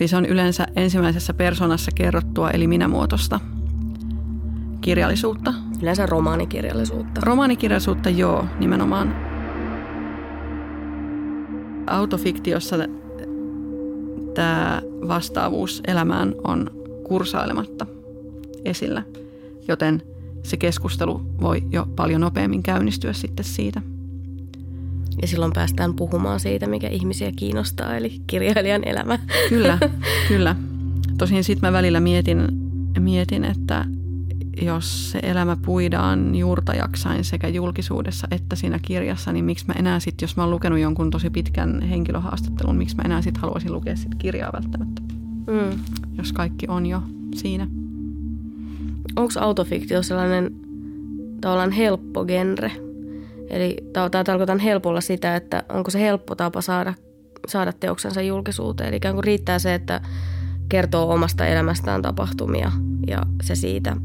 Eli 0.00 0.08
se 0.08 0.16
on 0.16 0.26
yleensä 0.26 0.66
ensimmäisessä 0.76 1.34
persoonassa 1.34 1.90
kerrottua 1.94 2.50
eli 2.50 2.66
minämuotoista 2.66 3.40
kirjallisuutta. 4.80 5.54
Yleensä 5.82 6.06
romaanikirjallisuutta. 6.06 7.20
Romaanikirjallisuutta, 7.20 8.10
joo, 8.10 8.46
nimenomaan 8.58 9.16
autofiktiossa 11.86 12.76
tämä 14.34 14.82
vastaavuus 15.08 15.82
elämään 15.86 16.34
on 16.44 16.70
kursailematta 17.04 17.86
esillä, 18.64 19.02
joten 19.68 20.02
se 20.42 20.56
keskustelu 20.56 21.20
voi 21.40 21.62
jo 21.70 21.86
paljon 21.96 22.20
nopeammin 22.20 22.62
käynnistyä 22.62 23.12
sitten 23.12 23.44
siitä. 23.44 23.93
Ja 25.22 25.28
silloin 25.28 25.52
päästään 25.52 25.94
puhumaan 25.94 26.40
siitä, 26.40 26.66
mikä 26.66 26.88
ihmisiä 26.88 27.32
kiinnostaa, 27.36 27.96
eli 27.96 28.20
kirjailijan 28.26 28.88
elämä. 28.88 29.18
Kyllä, 29.48 29.78
kyllä. 30.28 30.56
Tosin 31.18 31.44
sitten 31.44 31.68
mä 31.68 31.72
välillä 31.72 32.00
mietin, 32.00 32.48
mietin, 32.98 33.44
että 33.44 33.84
jos 34.62 35.10
se 35.10 35.18
elämä 35.22 35.56
puidaan 35.56 36.34
juurta 36.34 36.74
jaksain 36.74 37.24
sekä 37.24 37.48
julkisuudessa 37.48 38.28
että 38.30 38.56
siinä 38.56 38.78
kirjassa, 38.82 39.32
niin 39.32 39.44
miksi 39.44 39.64
mä 39.68 39.74
enää 39.78 40.00
sitten, 40.00 40.26
jos 40.26 40.36
mä 40.36 40.42
oon 40.42 40.50
lukenut 40.50 40.78
jonkun 40.78 41.10
tosi 41.10 41.30
pitkän 41.30 41.82
henkilöhaastattelun, 41.82 42.76
miksi 42.76 42.96
mä 42.96 43.02
enää 43.02 43.22
sitten 43.22 43.40
haluaisin 43.40 43.72
lukea 43.72 43.96
sit 43.96 44.14
kirjaa 44.14 44.52
välttämättä, 44.52 45.02
mm. 45.46 45.78
jos 46.18 46.32
kaikki 46.32 46.66
on 46.68 46.86
jo 46.86 47.02
siinä. 47.34 47.66
Onko 49.16 49.32
autofiktio 49.40 50.02
sellainen 50.02 50.54
tavallaan 51.40 51.72
helppo 51.72 52.24
genre? 52.24 52.83
Eli 53.50 53.76
tämä 53.92 54.24
tarkoitan 54.24 54.58
helpolla 54.58 55.00
sitä, 55.00 55.36
että 55.36 55.62
onko 55.68 55.90
se 55.90 56.00
helppo 56.00 56.34
tapa 56.34 56.60
saada, 56.60 56.94
saada 57.48 57.72
teoksensa 57.72 58.22
julkisuuteen. 58.22 58.88
Eli 58.88 58.96
ikään 58.96 59.14
kuin 59.14 59.24
riittää 59.24 59.58
se, 59.58 59.74
että 59.74 60.00
kertoo 60.68 61.12
omasta 61.12 61.46
elämästään 61.46 62.02
tapahtumia 62.02 62.72
ja 63.06 63.22
se 63.42 63.54
siitä 63.54 63.96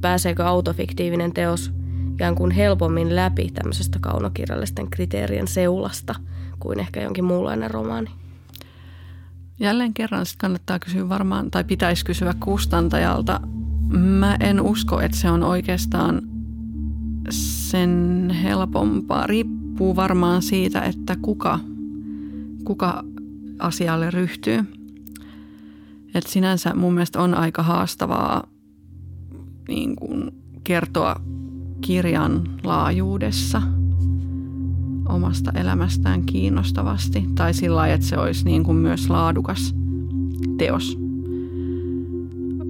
pääseekö 0.00 0.46
autofiktiivinen 0.46 1.32
teos 1.32 1.72
ikään 2.12 2.34
kuin 2.34 2.50
helpommin 2.50 3.16
läpi 3.16 3.50
tämmöisestä 3.54 3.98
kaunokirjallisten 4.00 4.90
kriteerien 4.90 5.48
seulasta 5.48 6.14
kuin 6.60 6.80
ehkä 6.80 7.02
jonkin 7.02 7.24
muunlainen 7.24 7.70
romaani? 7.70 8.10
Jälleen 9.60 9.94
kerran 9.94 10.26
sitten 10.26 10.40
kannattaa 10.40 10.78
kysyä 10.78 11.08
varmaan, 11.08 11.50
tai 11.50 11.64
pitäisi 11.64 12.04
kysyä 12.04 12.34
kustantajalta. 12.40 13.40
Mä 13.88 14.36
en 14.40 14.60
usko, 14.60 15.00
että 15.00 15.16
se 15.16 15.30
on 15.30 15.42
oikeastaan 15.42 16.22
sen 17.70 18.30
helpompaa. 18.42 19.26
Riippuu 19.26 19.96
varmaan 19.96 20.42
siitä, 20.42 20.80
että 20.80 21.16
kuka, 21.22 21.60
kuka 22.64 23.04
asialle 23.58 24.10
ryhtyy. 24.10 24.64
Et 26.14 26.26
sinänsä 26.26 26.74
mun 26.74 26.94
mielestä 26.94 27.22
on 27.22 27.34
aika 27.34 27.62
haastavaa 27.62 28.48
niin 29.68 29.96
kuin 29.96 30.30
kertoa 30.64 31.16
kirjan 31.80 32.48
laajuudessa 32.64 33.62
omasta 35.08 35.52
elämästään 35.52 36.22
kiinnostavasti 36.22 37.24
tai 37.34 37.54
sillä 37.54 37.76
lailla, 37.76 37.94
että 37.94 38.06
se 38.06 38.18
olisi 38.18 38.44
niin 38.44 38.64
kuin 38.64 38.76
myös 38.76 39.10
laadukas 39.10 39.74
teos. 40.58 41.05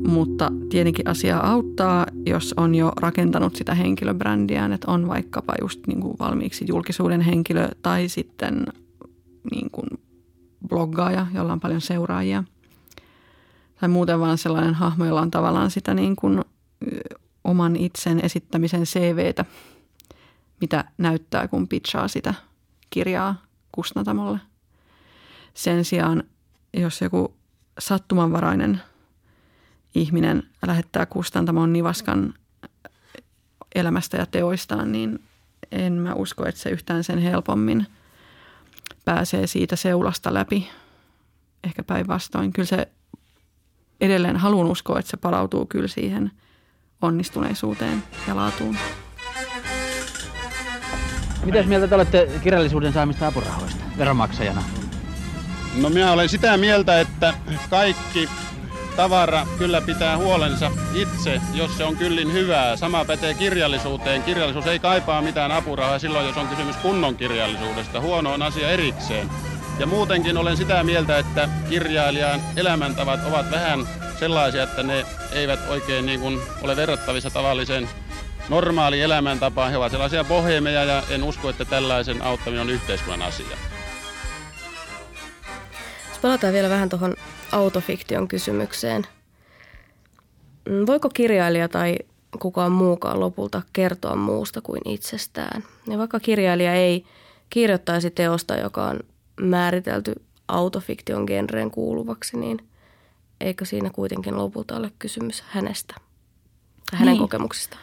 Mutta 0.06 0.52
tietenkin 0.70 1.08
asia 1.08 1.38
auttaa, 1.38 2.06
jos 2.26 2.54
on 2.56 2.74
jo 2.74 2.92
rakentanut 3.00 3.56
sitä 3.56 3.74
henkilöbrändiään, 3.74 4.72
että 4.72 4.90
on 4.90 5.08
vaikkapa 5.08 5.54
just 5.60 5.86
niin 5.86 6.00
kuin 6.00 6.16
valmiiksi 6.18 6.64
julkisuuden 6.68 7.20
henkilö 7.20 7.68
tai 7.82 8.08
sitten 8.08 8.66
niin 9.50 9.70
kuin 9.70 9.86
bloggaaja, 10.68 11.26
jolla 11.34 11.52
on 11.52 11.60
paljon 11.60 11.80
seuraajia. 11.80 12.44
Tai 13.80 13.88
muuten 13.88 14.20
vaan 14.20 14.38
sellainen 14.38 14.74
hahmo, 14.74 15.04
jolla 15.04 15.20
on 15.20 15.30
tavallaan 15.30 15.70
sitä 15.70 15.94
niin 15.94 16.16
kuin 16.16 16.44
oman 17.44 17.76
itsen 17.76 18.20
esittämisen 18.24 18.82
CVtä 18.82 19.44
mitä 20.60 20.84
näyttää, 20.98 21.48
kun 21.48 21.68
pitchaa 21.68 22.08
sitä 22.08 22.34
kirjaa 22.90 23.42
kustantamolle. 23.72 24.38
Sen 25.54 25.84
sijaan, 25.84 26.22
jos 26.76 27.00
joku 27.00 27.34
sattumanvarainen 27.78 28.80
ihminen 29.96 30.42
lähettää 30.66 31.06
kustantamon 31.06 31.72
nivaskan 31.72 32.34
elämästä 33.74 34.16
ja 34.16 34.26
teoistaan, 34.26 34.92
niin 34.92 35.18
en 35.72 35.92
mä 35.92 36.14
usko, 36.14 36.46
että 36.46 36.60
se 36.60 36.70
yhtään 36.70 37.04
sen 37.04 37.18
helpommin 37.18 37.86
pääsee 39.04 39.46
siitä 39.46 39.76
seulasta 39.76 40.34
läpi. 40.34 40.68
Ehkä 41.64 41.82
päinvastoin. 41.82 42.52
Kyllä 42.52 42.66
se 42.66 42.88
edelleen 44.00 44.36
haluan 44.36 44.66
uskoa, 44.66 44.98
että 44.98 45.10
se 45.10 45.16
palautuu 45.16 45.66
kyllä 45.66 45.88
siihen 45.88 46.30
onnistuneisuuteen 47.02 48.02
ja 48.28 48.36
laatuun. 48.36 48.76
Mitäs 51.44 51.66
mieltä 51.66 51.88
te 51.88 51.94
olette 51.94 52.30
kirjallisuuden 52.42 52.92
saamista 52.92 53.26
apurahoista 53.26 53.84
veronmaksajana? 53.98 54.62
No 55.80 55.88
minä 55.88 56.12
olen 56.12 56.28
sitä 56.28 56.56
mieltä, 56.56 57.00
että 57.00 57.34
kaikki 57.70 58.28
tavara 58.96 59.46
kyllä 59.58 59.80
pitää 59.80 60.16
huolensa 60.16 60.70
itse, 60.94 61.40
jos 61.54 61.76
se 61.76 61.84
on 61.84 61.96
kyllin 61.96 62.32
hyvää. 62.32 62.76
Sama 62.76 63.04
pätee 63.04 63.34
kirjallisuuteen. 63.34 64.22
Kirjallisuus 64.22 64.66
ei 64.66 64.78
kaipaa 64.78 65.22
mitään 65.22 65.52
apurahaa 65.52 65.98
silloin, 65.98 66.26
jos 66.26 66.36
on 66.36 66.48
kysymys 66.48 66.76
kunnon 66.76 67.16
kirjallisuudesta. 67.16 68.00
Huono 68.00 68.32
on 68.32 68.42
asia 68.42 68.70
erikseen. 68.70 69.30
Ja 69.78 69.86
muutenkin 69.86 70.36
olen 70.36 70.56
sitä 70.56 70.84
mieltä, 70.84 71.18
että 71.18 71.48
kirjailijan 71.68 72.40
elämäntavat 72.56 73.20
ovat 73.26 73.50
vähän 73.50 73.88
sellaisia, 74.18 74.62
että 74.62 74.82
ne 74.82 75.06
eivät 75.32 75.60
oikein 75.70 76.06
niin 76.06 76.20
kuin 76.20 76.40
ole 76.62 76.76
verrattavissa 76.76 77.30
tavalliseen 77.30 77.88
normaali 78.48 79.00
elämäntapaan. 79.00 79.70
He 79.70 79.76
ovat 79.76 79.92
sellaisia 79.92 80.24
bohemeja 80.24 80.84
ja 80.84 81.02
en 81.10 81.22
usko, 81.22 81.50
että 81.50 81.64
tällaisen 81.64 82.22
auttaminen 82.22 82.60
on 82.60 82.70
yhteiskunnan 82.70 83.28
asia. 83.28 83.56
Palataan 86.26 86.52
vielä 86.52 86.68
vähän 86.68 86.88
tuohon 86.88 87.14
autofiktion 87.52 88.28
kysymykseen. 88.28 89.06
Mm, 90.68 90.86
voiko 90.86 91.08
kirjailija 91.08 91.68
tai 91.68 91.96
kukaan 92.40 92.72
muukaan 92.72 93.20
lopulta 93.20 93.62
kertoa 93.72 94.16
muusta 94.16 94.60
kuin 94.60 94.80
itsestään? 94.84 95.64
Ja 95.90 95.98
vaikka 95.98 96.20
kirjailija 96.20 96.74
ei 96.74 97.04
kirjoittaisi 97.50 98.10
teosta, 98.10 98.56
joka 98.56 98.84
on 98.84 99.00
määritelty 99.40 100.14
autofiktion 100.48 101.24
genreen 101.24 101.70
kuuluvaksi, 101.70 102.36
niin 102.36 102.58
eikö 103.40 103.64
siinä 103.64 103.90
kuitenkin 103.90 104.36
lopulta 104.36 104.76
ole 104.76 104.92
kysymys 104.98 105.44
hänestä 105.46 105.94
ja 106.92 106.98
hänen 106.98 107.12
niin. 107.12 107.22
kokemuksistaan? 107.22 107.82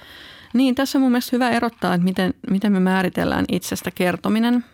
Niin, 0.54 0.76
tässä 0.76 0.98
on 0.98 1.02
mun 1.02 1.12
mielestä 1.12 1.36
hyvä 1.36 1.50
erottaa, 1.50 1.94
että 1.94 2.06
miten, 2.06 2.34
miten 2.50 2.72
me 2.72 2.80
määritellään 2.80 3.46
itsestä 3.50 3.92
kertominen. 3.92 4.66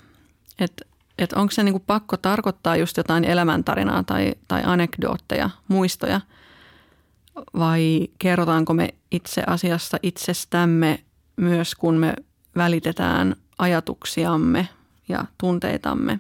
Että 0.60 0.89
että 1.20 1.40
onko 1.40 1.52
se 1.52 1.64
niinku 1.64 1.84
pakko 1.88 2.18
tarkoittaa 2.18 2.76
just 2.76 2.98
jotain 2.98 3.24
elämäntarinaa 3.24 4.04
tai, 4.04 4.34
tai 4.48 4.62
anekdootteja, 4.66 5.50
muistoja, 5.68 6.22
vai 7.58 8.08
kerrotaanko 8.20 8.74
me 8.74 8.90
itse 9.12 9.44
asiassa 9.48 9.98
itsestämme 10.04 11.00
myös, 11.36 11.76
kun 11.76 11.96
me 11.96 12.14
välitetään 12.56 13.36
ajatuksiamme 13.58 14.68
ja 15.10 15.26
tunteitamme. 15.38 16.20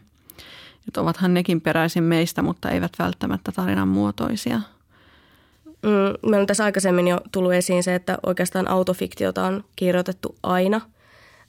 Että 0.87 1.01
ovathan 1.01 1.33
nekin 1.33 1.61
peräisin 1.61 2.03
meistä, 2.03 2.41
mutta 2.41 2.69
eivät 2.69 2.91
välttämättä 2.99 3.51
tarinan 3.51 3.87
muotoisia. 3.87 4.61
Mm, 5.65 6.29
meillä 6.29 6.41
on 6.41 6.47
tässä 6.47 6.63
aikaisemmin 6.63 7.07
jo 7.07 7.21
tullut 7.31 7.53
esiin 7.53 7.83
se, 7.83 7.95
että 7.95 8.17
oikeastaan 8.25 8.67
autofiktiota 8.67 9.45
on 9.45 9.63
kirjoitettu 9.75 10.35
aina– 10.43 10.81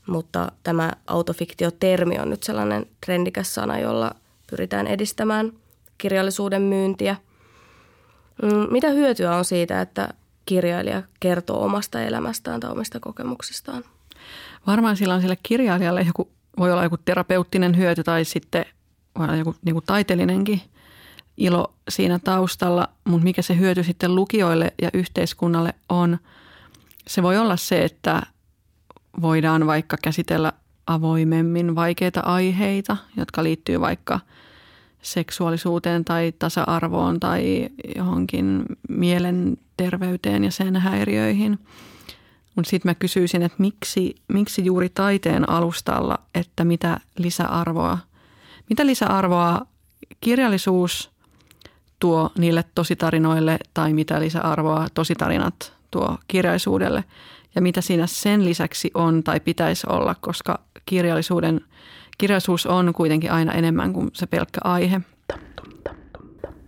mutta 0.07 0.53
tämä 0.63 0.93
autofiktiotermi 1.07 2.19
on 2.19 2.31
nyt 2.31 2.43
sellainen 2.43 2.87
trendikäs 3.07 3.55
sana, 3.55 3.79
jolla 3.79 4.15
pyritään 4.51 4.87
edistämään 4.87 5.53
kirjallisuuden 5.99 6.63
myyntiä. 6.63 7.17
Mm, 8.43 8.67
mitä 8.71 8.91
hyötyä 8.91 9.37
on 9.37 9.45
siitä, 9.45 9.81
että 9.81 10.09
kirjailija 10.47 11.03
kertoo 11.21 11.65
omasta 11.65 12.03
elämästään 12.03 12.61
tai 12.61 12.71
omista 12.71 13.01
kokemuksistaan? 13.01 13.85
Varmaan 14.67 14.97
sillä 14.97 15.15
on 15.15 15.21
sille 15.21 15.37
kirjailijalle 15.43 16.03
joku, 16.03 16.31
voi 16.59 16.73
olla 16.73 16.83
joku 16.83 16.97
terapeuttinen 16.97 17.77
hyöty 17.77 18.05
tai 18.05 18.25
sitten 18.25 18.65
voi 19.19 19.25
olla 19.25 19.37
joku 19.37 19.55
niin 19.65 19.75
kuin 19.75 19.85
taiteellinenkin 19.87 20.63
ilo 21.37 21.75
siinä 21.89 22.19
taustalla, 22.19 22.89
mutta 23.05 23.25
mikä 23.25 23.43
se 23.43 23.57
hyöty 23.57 23.85
sitten 23.85 24.15
lukijoille 24.15 24.73
ja 24.83 24.91
yhteiskunnalle 24.95 25.75
on, 25.89 26.19
se 27.07 27.23
voi 27.23 27.39
olla 27.39 27.57
se, 27.57 27.85
että 27.85 28.23
voidaan 29.23 29.67
vaikka 29.67 29.97
käsitellä 30.03 30.53
avoimemmin 30.87 31.75
vaikeita 31.75 32.21
aiheita, 32.21 32.97
jotka 33.17 33.45
liittyy 33.45 33.81
vaikka 33.81 34.21
seksuaalisuuteen 35.03 36.05
tai 36.05 36.33
tasa-arvoon 36.39 37.21
tai 37.21 37.69
johonkin 37.97 38.65
mielenterveyteen 38.89 40.45
ja 40.45 40.51
sen 40.51 40.77
häiriöihin. 40.77 41.59
Mutta 42.55 42.71
sitten 42.71 42.91
mä 42.91 42.95
kysyisin, 42.95 43.43
että 43.43 43.57
miksi, 43.59 44.15
miksi 44.29 44.65
juuri 44.65 44.89
taiteen 44.89 45.51
alustalla, 45.51 46.19
että 46.35 46.65
mitä 46.65 47.01
lisäarvoa, 47.19 47.99
mitä 48.69 48.87
lisäarvoa 48.87 49.67
kirjallisuus 50.21 51.11
tuo 51.99 52.31
niille 52.39 52.65
tositarinoille 52.75 53.59
tai 53.75 53.93
mitä 53.93 54.21
lisäarvoa 54.21 54.87
tositarinat 54.95 55.73
tuo 55.91 56.19
kirjallisuudelle– 56.29 57.05
ja 57.55 57.63
mitä 57.63 57.81
siinä 57.81 58.07
sen 58.07 58.45
lisäksi 58.45 58.91
on 58.95 59.25
tai 59.25 59.41
pitäisi 59.41 59.87
olla, 59.91 60.15
koska 60.21 60.61
kirjallisuuden, 60.87 61.61
kirjallisuus 62.19 62.67
on 62.67 62.93
kuitenkin 62.93 63.33
aina 63.33 63.53
enemmän 63.53 63.93
kuin 63.93 64.11
se 64.13 64.27
pelkkä 64.27 64.61
aihe. 64.65 65.01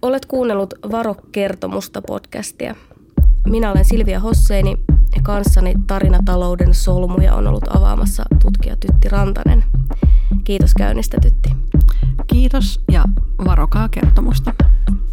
Olet 0.03 0.27
kuunnellut 0.27 0.75
Varo-kertomusta 0.91 2.03
podcastia. 2.03 2.75
Minä 3.47 3.71
olen 3.71 3.85
Silvia 3.85 4.21
Hosseini 4.21 4.77
ja 5.17 5.23
kanssani 5.23 5.75
tarinatalouden 5.87 6.75
solmuja 6.75 7.35
on 7.35 7.47
ollut 7.47 7.77
avaamassa 7.77 8.23
tutkija 8.43 8.77
Tytti 8.77 9.09
Rantanen. 9.09 9.65
Kiitos 10.45 10.75
käynnistä 10.75 11.17
Tytti. 11.23 11.51
Kiitos 12.27 12.81
ja 12.93 13.05
varokaa 13.45 13.89
kertomusta. 13.89 14.55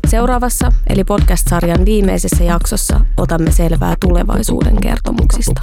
Seuraavassa, 0.09 0.71
eli 0.89 1.03
podcast-sarjan 1.03 1.85
viimeisessä 1.85 2.43
jaksossa, 2.43 2.99
otamme 3.17 3.51
selvää 3.51 3.95
tulevaisuuden 3.99 4.81
kertomuksista. 4.81 5.61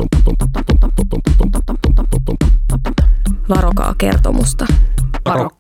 Varokaa 3.49 3.95
kertomusta. 3.99 4.67
Varo. 5.25 5.51